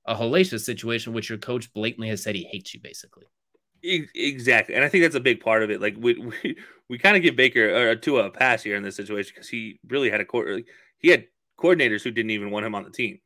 [0.05, 3.25] a hellacious situation, which your coach blatantly has said he hates you basically.
[3.81, 5.81] Exactly, and I think that's a big part of it.
[5.81, 6.57] Like we we,
[6.89, 9.49] we kind of give Baker or uh, to a pass here in this situation because
[9.49, 10.63] he really had a court.
[10.99, 11.25] He had
[11.57, 13.19] coordinators who didn't even want him on the team.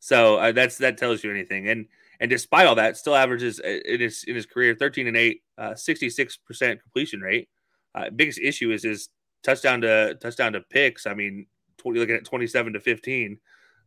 [0.00, 1.68] So uh, that's that tells you anything.
[1.68, 1.86] And
[2.18, 5.42] and despite all that, still averages uh, in his in his career 13 and 8,
[5.76, 7.48] 66 uh, percent completion rate.
[7.94, 9.08] Uh, biggest issue is his
[9.42, 11.06] touchdown to touchdown to picks.
[11.06, 11.46] I mean,
[11.78, 13.38] 20, looking at 27 to 15,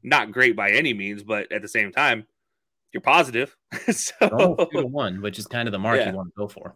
[0.03, 2.25] not great by any means, but at the same time,
[2.91, 3.55] you're positive.
[3.91, 6.11] so one, which is kind of the mark yeah.
[6.11, 6.75] you want to go for.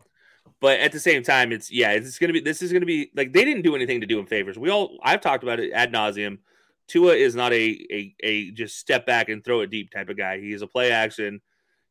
[0.59, 3.33] But at the same time, it's yeah, it's gonna be this is gonna be like
[3.33, 4.57] they didn't do anything to do him favors.
[4.57, 6.39] We all I've talked about it ad nauseum
[6.87, 10.17] Tua is not a, a a just step back and throw it deep type of
[10.17, 10.39] guy.
[10.39, 11.41] He is a play action.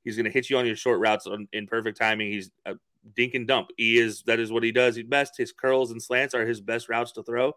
[0.05, 2.30] He's going to hit you on your short routes on, in perfect timing.
[2.30, 2.76] He's a
[3.14, 3.68] dink and dump.
[3.76, 4.99] He is that is what he does.
[5.03, 5.36] Best.
[5.36, 7.51] His curls and slants are his best routes to throw.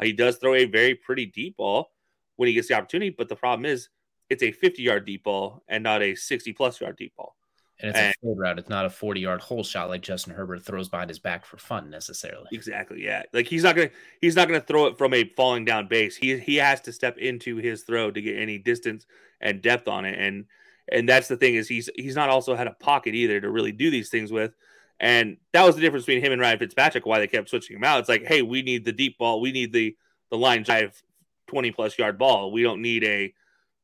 [0.00, 1.92] Uh, he does throw a very pretty deep ball
[2.36, 3.88] when he gets the opportunity, but the problem is
[4.28, 7.36] it's a 50 yard deep ball and not a 60 plus yard deep ball.
[7.82, 8.58] And it's and, a full route.
[8.58, 11.56] It's not a 40 yard hole shot like Justin Herbert throws behind his back for
[11.56, 12.46] fun necessarily.
[12.52, 13.04] Exactly.
[13.04, 13.22] Yeah.
[13.32, 16.16] Like he's not gonna he's not gonna throw it from a falling down base.
[16.16, 19.06] He he has to step into his throw to get any distance
[19.40, 20.18] and depth on it.
[20.18, 20.46] And
[20.90, 23.72] and that's the thing is he's he's not also had a pocket either to really
[23.72, 24.52] do these things with.
[25.00, 27.82] And that was the difference between him and Ryan Fitzpatrick, why they kept switching him
[27.82, 27.98] out.
[27.98, 29.96] It's like, hey, we need the deep ball, we need the
[30.30, 31.02] the line drive
[31.48, 32.52] 20 plus yard ball.
[32.52, 33.34] We don't need a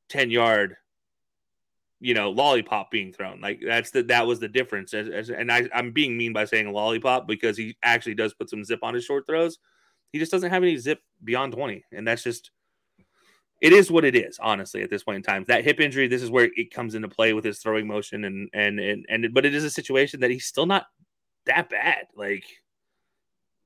[0.09, 0.77] 10 yard
[2.01, 3.41] you know lollipop being thrown.
[3.41, 4.95] Like that's the that was the difference.
[4.95, 8.51] As, as, and I, i'm being mean by saying lollipop because he actually does put
[8.51, 9.59] some zip on his short throws.
[10.13, 12.51] He just doesn't have any zip beyond 20 and that's just
[13.61, 15.45] it is what it is honestly at this point in time.
[15.49, 18.49] That hip injury this is where it comes into play with his throwing motion and
[18.53, 20.87] and and, and but it is a situation that he's still not
[21.47, 22.07] that bad.
[22.15, 22.45] Like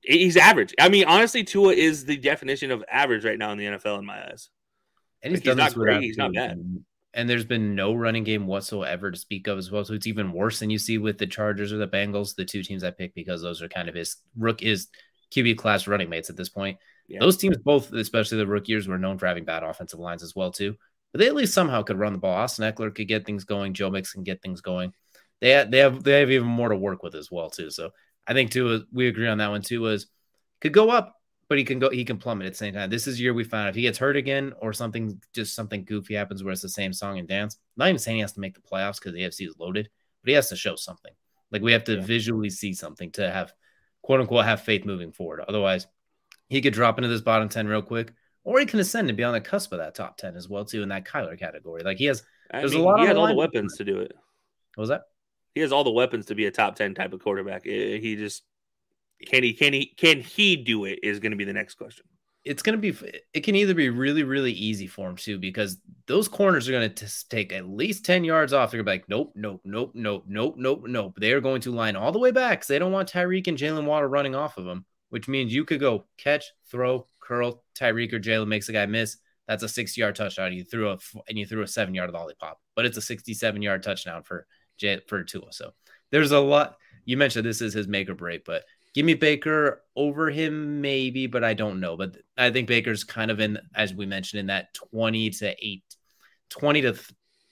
[0.00, 0.74] he's average.
[0.80, 4.06] I mean honestly tua is the definition of average right now in the nfl in
[4.06, 4.48] my eyes.
[5.24, 6.58] And he's, like, he's not great he's not bad
[7.14, 9.84] and there's been no running game whatsoever to speak of as well.
[9.84, 12.62] So it's even worse than you see with the Chargers or the Bengals, the two
[12.62, 14.88] teams I picked because those are kind of his rook is
[15.32, 16.78] QB class running mates at this point.
[17.08, 17.20] Yeah.
[17.20, 20.34] Those teams both, especially the rook years, were known for having bad offensive lines as
[20.34, 20.76] well too.
[21.12, 22.34] But they at least somehow could run the ball.
[22.34, 23.74] Austin Ekeler could get things going.
[23.74, 24.94] Joe Mix can get things going.
[25.40, 27.70] They have, they have they have even more to work with as well too.
[27.70, 27.90] So
[28.26, 29.82] I think too we agree on that one too.
[29.82, 30.06] Was
[30.60, 31.16] could go up
[31.52, 32.88] but he can go he can plummet at the same time.
[32.88, 36.14] This is year we found if he gets hurt again or something just something goofy
[36.14, 37.56] happens where it's the same song and dance.
[37.76, 39.90] I'm not even saying he has to make the playoffs because the AFC is loaded,
[40.22, 41.12] but he has to show something.
[41.50, 42.00] Like we have to yeah.
[42.00, 43.52] visually see something to have
[44.00, 45.42] quote unquote have faith moving forward.
[45.46, 45.86] Otherwise,
[46.48, 49.24] he could drop into this bottom 10 real quick, or he can ascend and be
[49.24, 51.82] on the cusp of that top 10 as well, too, in that Kyler category.
[51.82, 54.12] Like he has there's mean, a lot he has all the weapons to do it.
[54.76, 55.02] What was that?
[55.54, 57.66] He has all the weapons to be a top 10 type of quarterback.
[57.66, 58.42] Eh, he just
[59.26, 62.04] can he can he can he do it is going to be the next question.
[62.44, 65.78] it's going to be it can either be really really easy for him too because
[66.06, 68.70] those corners are going to take at least 10 yards off.
[68.70, 71.16] They're going to be like nope nope nope nope nope nope nope.
[71.18, 73.58] They are going to line all the way back because they don't want tyreek and
[73.58, 78.14] jalen Waddle running off of them which means you could go catch throw curl tyreek
[78.14, 79.18] or jalen makes a guy miss.
[79.46, 80.98] That's a 60 yard touchdown you threw a
[81.28, 84.46] and you threw a seven yard lollipop but it's a 67 yard touchdown for
[84.78, 85.52] Jay, for Tua.
[85.52, 85.72] So
[86.10, 88.64] there's a lot you mentioned this is his make or break but
[88.94, 91.96] Give me Baker over him, maybe, but I don't know.
[91.96, 95.82] But I think Baker's kind of in, as we mentioned, in that 20 to 8,
[96.50, 96.98] 20 to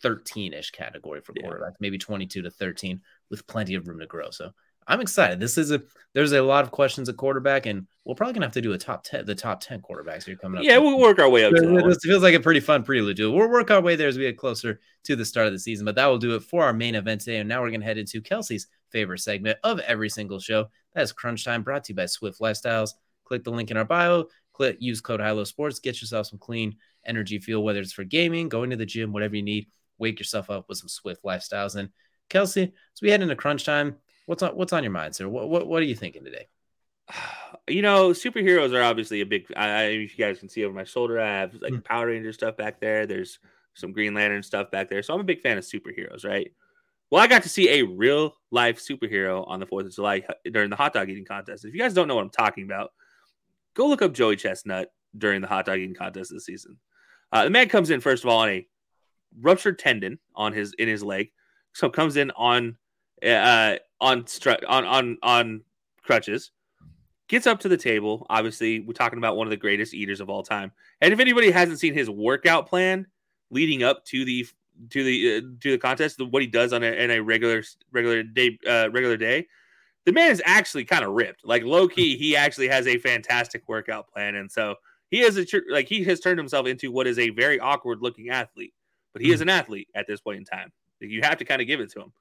[0.02, 1.76] 13 ish category for quarterback, yeah.
[1.80, 4.30] maybe 22 to 13 with plenty of room to grow.
[4.30, 4.50] So
[4.86, 5.38] I'm excited.
[5.38, 5.82] This is a,
[6.14, 8.78] there's a lot of questions at quarterback, and we're probably to have to do a
[8.78, 10.64] top 10, the top 10 quarterbacks here coming up.
[10.64, 11.52] Yeah, we'll work our way up.
[11.54, 13.36] It feels like a pretty fun prelude to it.
[13.36, 15.84] We'll work our way there as we get closer to the start of the season,
[15.84, 17.38] but that will do it for our main event today.
[17.38, 20.68] And now we're to head into Kelcey's favorite segment of every single show.
[20.92, 22.94] That's Crunch Time brought to you by Swift Lifestyles.
[23.24, 26.74] Click the link in our bio, click use code HILO Sports, get yourself some clean
[27.06, 29.68] energy fuel, whether it's for gaming, going to the gym, whatever you need.
[29.98, 31.76] Wake yourself up with some Swift Lifestyles.
[31.76, 31.90] And
[32.28, 33.96] Kelsey, as we head into Crunch Time,
[34.30, 35.28] what's on what's on your mind, sir?
[35.28, 36.46] What what, what are you thinking today?
[37.68, 39.46] You know, superheroes are obviously a big.
[39.56, 41.84] I, if you guys can see over my shoulder, I have like mm.
[41.84, 43.06] Power Ranger stuff back there.
[43.06, 43.38] There's
[43.74, 45.04] some Green Lantern stuff back there.
[45.04, 46.52] So I'm a big fan of superheroes, right?
[47.10, 50.68] Well, I got to see a real life superhero on the 4th of July during
[50.68, 51.64] the hot dog eating contest.
[51.64, 52.90] If you guys don't know what I'm talking about,
[53.74, 56.76] go look up Joey Chestnut during the hot dog eating contest this season.
[57.30, 58.66] Uh, the man comes in, first of all, on a
[59.40, 61.30] ruptured tendon on his in his leg.
[61.72, 62.78] So comes in on
[63.24, 64.24] uh, on
[64.68, 65.62] on on on
[66.02, 66.50] crutches.
[67.28, 68.26] Gets up to the table.
[68.28, 70.72] Obviously, we're talking about one of the greatest eaters of all time.
[71.00, 73.06] And if anybody hasn't seen his workout plan
[73.50, 74.46] leading up to the
[74.90, 78.22] to the uh, to the contest, what he does on a, in a regular regular
[78.22, 79.46] day uh, regular day,
[80.06, 81.44] the man is actually kind of ripped.
[81.44, 84.74] Like low key, he actually has a fantastic workout plan, and so
[85.10, 88.30] he is a like he has turned himself into what is a very awkward looking
[88.30, 88.74] athlete,
[89.12, 90.72] but he is an athlete at this point in time.
[91.00, 92.12] You have to kind of give it to him.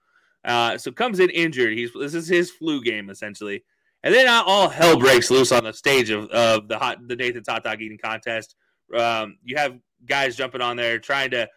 [0.46, 1.74] Uh, so comes in injured.
[1.74, 3.64] He's this is his flu game essentially,
[4.04, 7.50] and then all hell breaks loose on the stage of, of the hot the Nathan's
[7.50, 8.56] hot dog eating contest.
[8.96, 11.48] Um, you have guys jumping on there trying to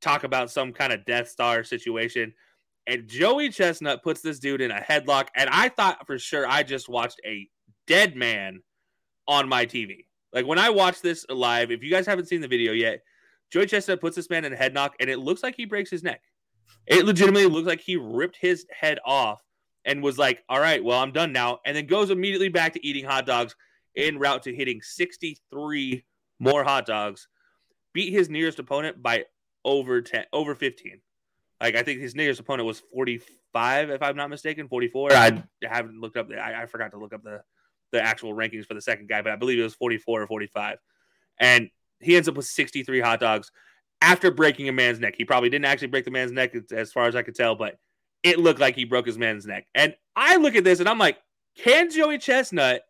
[0.00, 2.32] talk about some kind of Death Star situation.
[2.86, 5.28] And Joey Chestnut puts this dude in a headlock.
[5.36, 7.48] And I thought for sure I just watched a
[7.86, 8.60] dead man
[9.28, 10.06] on my TV.
[10.32, 13.00] Like when I watched this live, if you guys haven't seen the video yet,
[13.52, 16.04] Joey Chestnut puts this man in a headlock, and it looks like he breaks his
[16.04, 16.22] neck.
[16.86, 19.42] It legitimately looks like he ripped his head off
[19.84, 21.58] and was like, all right, well, I'm done now.
[21.64, 23.54] And then goes immediately back to eating hot dogs
[23.96, 26.04] en route to hitting 63
[26.38, 27.28] more hot dogs.
[27.92, 29.24] Beat his nearest opponent by
[29.64, 31.00] over 10 over 15
[31.60, 36.00] like i think his nearest opponent was 45 if i'm not mistaken 44 i haven't
[36.00, 37.42] looked up the, I, I forgot to look up the
[37.92, 40.78] the actual rankings for the second guy but i believe it was 44 or 45
[41.38, 41.68] and
[42.00, 43.50] he ends up with 63 hot dogs
[44.02, 47.06] after breaking a man's neck he probably didn't actually break the man's neck as far
[47.06, 47.78] as i could tell but
[48.22, 50.98] it looked like he broke his man's neck and i look at this and i'm
[50.98, 51.18] like
[51.56, 52.82] can joey chestnut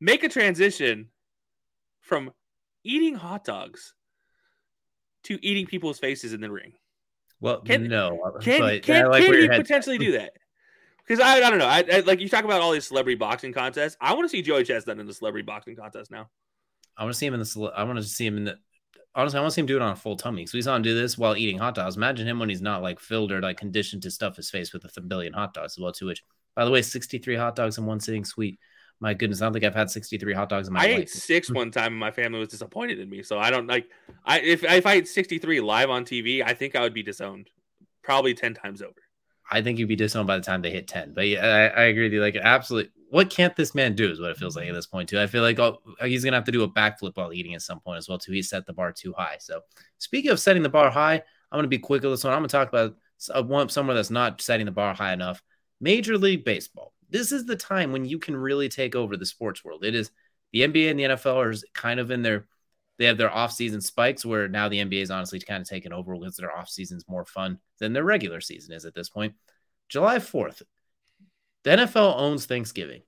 [0.00, 1.08] make a transition
[2.00, 2.30] from
[2.84, 3.94] eating hot dogs
[5.24, 6.72] to eating people's faces in the ring?
[7.40, 8.18] Well, can, no.
[8.40, 10.32] Can, can, like can he potentially do that?
[11.06, 11.66] Because I, I don't know.
[11.66, 13.96] I, I, like you talk about all these celebrity boxing contests.
[14.00, 16.30] I want to see Joey Chestnut in the celebrity boxing contest now.
[16.96, 17.72] I want to see him in the.
[17.76, 18.58] I want to see him in the.
[19.14, 20.44] Honestly, I want to see him do it on a full tummy.
[20.46, 21.96] So we saw him do this while eating hot dogs.
[21.96, 24.84] Imagine him when he's not like filled or like conditioned to stuff his face with
[24.96, 25.92] a billion hot dogs as well.
[25.92, 26.24] Too, which
[26.56, 28.58] by the way, sixty three hot dogs in one sitting, sweet
[29.00, 30.98] my goodness, I don't think I've had 63 hot dogs in my I life.
[31.00, 33.22] ate six one time and my family was disappointed in me.
[33.22, 33.86] So I don't like
[34.24, 37.50] I if if I ate 63 live on TV, I think I would be disowned
[38.02, 38.94] probably 10 times over.
[39.50, 41.12] I think you'd be disowned by the time they hit 10.
[41.12, 41.44] But yeah,
[41.76, 42.20] I, I agree with you.
[42.20, 44.76] Like absolutely what can't this man do is what it feels like at mm-hmm.
[44.76, 45.20] this point too.
[45.20, 47.80] I feel like oh, he's gonna have to do a backflip while eating at some
[47.80, 48.32] point as well too.
[48.32, 49.36] He set the bar too high.
[49.38, 49.60] So
[49.98, 52.32] speaking of setting the bar high, I'm gonna be quick with this one.
[52.32, 52.96] I'm gonna talk about
[53.32, 55.42] uh, one somewhere that's not setting the bar high enough.
[55.80, 59.64] Major League Baseball this is the time when you can really take over the sports
[59.64, 59.84] world.
[59.84, 60.10] It is
[60.52, 62.48] the NBA and the NFL are kind of in their
[62.98, 66.16] they have their off-season spikes where now the NBA is honestly kind of taken over
[66.16, 69.34] because their off-season is more fun than their regular season is at this point.
[69.88, 70.62] July 4th,
[71.64, 73.02] the NFL owns Thanksgiving.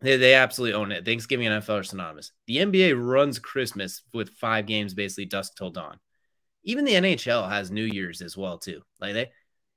[0.00, 1.04] They, they absolutely own it.
[1.04, 2.32] Thanksgiving and NFL are synonymous.
[2.46, 5.98] The NBA runs Christmas with five games basically dusk till dawn.
[6.62, 8.82] Even the NHL has New Year's as well too.
[9.00, 9.30] Like they,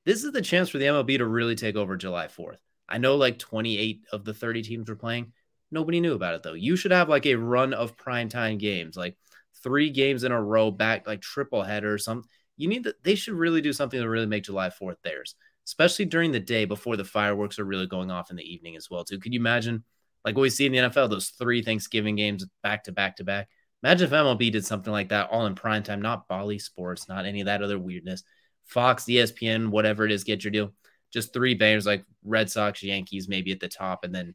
[0.06, 2.58] this is the chance for the MLB to really take over July 4th.
[2.88, 5.34] I know like 28 of the 30 teams were playing.
[5.72, 6.54] Nobody knew about it though.
[6.54, 9.18] You should have like a run of primetime games, like
[9.64, 12.30] three games in a row back, like triple header or something.
[12.58, 13.04] You need that.
[13.04, 15.36] They should really do something to really make July 4th theirs,
[15.66, 18.90] especially during the day before the fireworks are really going off in the evening as
[18.90, 19.04] well.
[19.04, 19.20] Too.
[19.20, 19.84] Could you imagine
[20.26, 23.24] like what we see in the NFL, those three Thanksgiving games back to back to
[23.24, 23.50] back.
[23.84, 27.26] Imagine if MLB did something like that all in prime time, not Bally Sports, not
[27.26, 28.24] any of that other weirdness.
[28.64, 30.74] Fox, ESPN, whatever it is, get your deal.
[31.12, 34.34] Just three bangers like Red Sox, Yankees, maybe at the top, and then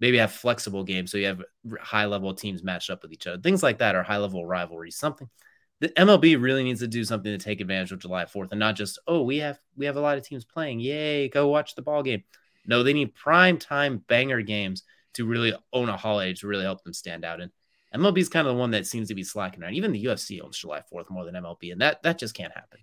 [0.00, 1.42] maybe have flexible games so you have
[1.80, 3.40] high level teams matched up with each other.
[3.40, 4.96] Things like that are high level rivalries.
[4.96, 5.28] Something
[5.80, 8.76] the MLB really needs to do something to take advantage of July 4th and not
[8.76, 10.80] just, oh, we have we have a lot of teams playing.
[10.80, 12.22] Yay, go watch the ball game.
[12.66, 14.82] No, they need prime time banger games
[15.14, 17.40] to really own a holiday to really help them stand out.
[17.40, 17.50] And
[17.94, 19.74] MLB is kind of the one that seems to be slacking around.
[19.74, 22.78] Even the UFC owns July 4th more than MLB, and that that just can't happen.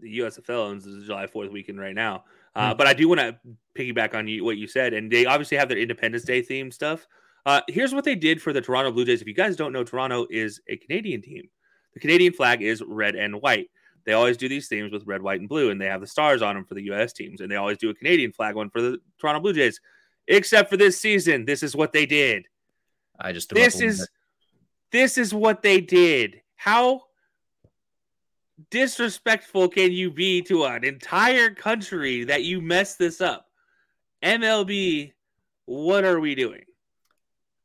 [0.00, 2.24] The USFL owns the July 4th weekend right now.
[2.54, 2.78] Uh, mm-hmm.
[2.78, 3.36] But I do want to
[3.76, 7.06] piggyback on you, what you said, and they obviously have their Independence Day theme stuff.
[7.44, 9.20] Uh, here's what they did for the Toronto Blue Jays.
[9.20, 11.48] If you guys don't know, Toronto is a Canadian team.
[11.94, 13.70] The Canadian flag is red and white.
[14.04, 16.42] They always do these themes with red, white, and blue, and they have the stars
[16.42, 17.12] on them for the U.S.
[17.12, 19.80] teams, and they always do a Canadian flag one for the Toronto Blue Jays.
[20.26, 22.46] Except for this season, this is what they did.
[23.18, 24.08] I just this is bit.
[24.90, 26.40] this is what they did.
[26.56, 27.02] How
[28.70, 33.46] disrespectful can you be to an entire country that you mess this up?
[34.22, 35.12] MLB,
[35.66, 36.62] what are we doing?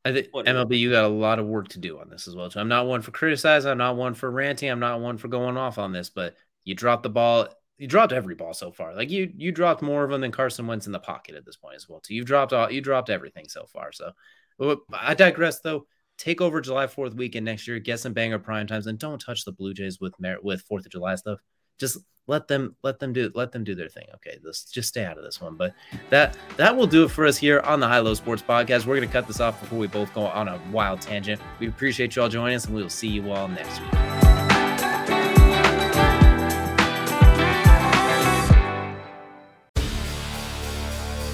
[0.07, 2.49] I think MLB, you got a lot of work to do on this as well.
[2.49, 3.69] So I'm not one for criticizing.
[3.69, 4.69] I'm not one for ranting.
[4.69, 6.09] I'm not one for going off on this.
[6.09, 7.49] But you dropped the ball.
[7.77, 8.95] You dropped every ball so far.
[8.95, 11.57] Like you, you dropped more of them than Carson Wentz in the pocket at this
[11.57, 11.99] point as well.
[12.03, 12.71] So you've dropped all.
[12.71, 13.91] You dropped everything so far.
[13.91, 14.11] So
[14.93, 15.59] I digress.
[15.59, 15.87] Though,
[16.17, 17.79] take over July Fourth weekend next year.
[17.79, 20.91] Get some banger prime times, and don't touch the Blue Jays with with Fourth of
[20.91, 21.39] July stuff.
[21.77, 21.97] Just
[22.27, 24.05] let them let them do let them do their thing.
[24.15, 25.55] Okay, let's just stay out of this one.
[25.55, 25.73] But
[26.09, 28.85] that that will do it for us here on the High Low Sports Podcast.
[28.85, 31.41] We're gonna cut this off before we both go on a wild tangent.
[31.59, 33.89] We appreciate you all joining us, and we will see you all next week.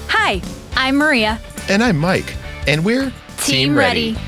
[0.08, 0.40] Hi,
[0.76, 1.40] I'm Maria.
[1.68, 2.34] And I'm Mike.
[2.66, 4.12] And we're Team, Team ready.
[4.14, 4.26] ready.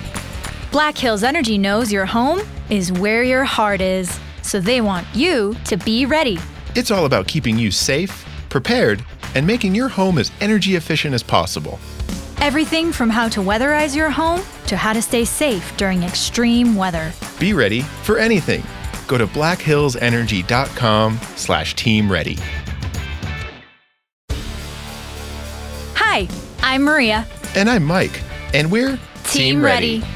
[0.71, 5.55] Black Hills Energy knows your home is where your heart is so they want you
[5.65, 6.39] to be ready.
[6.75, 11.23] It's all about keeping you safe, prepared, and making your home as energy efficient as
[11.23, 11.79] possible.
[12.41, 17.13] Everything from how to weatherize your home to how to stay safe during extreme weather.
[17.41, 18.63] Be ready for anything.
[19.09, 22.39] Go to blackhillsenergy.com slash team ready.
[25.95, 26.29] Hi,
[26.63, 27.27] I'm Maria.
[27.55, 28.23] And I'm Mike.
[28.55, 30.01] And we're Team, team ready.
[30.01, 30.16] ready.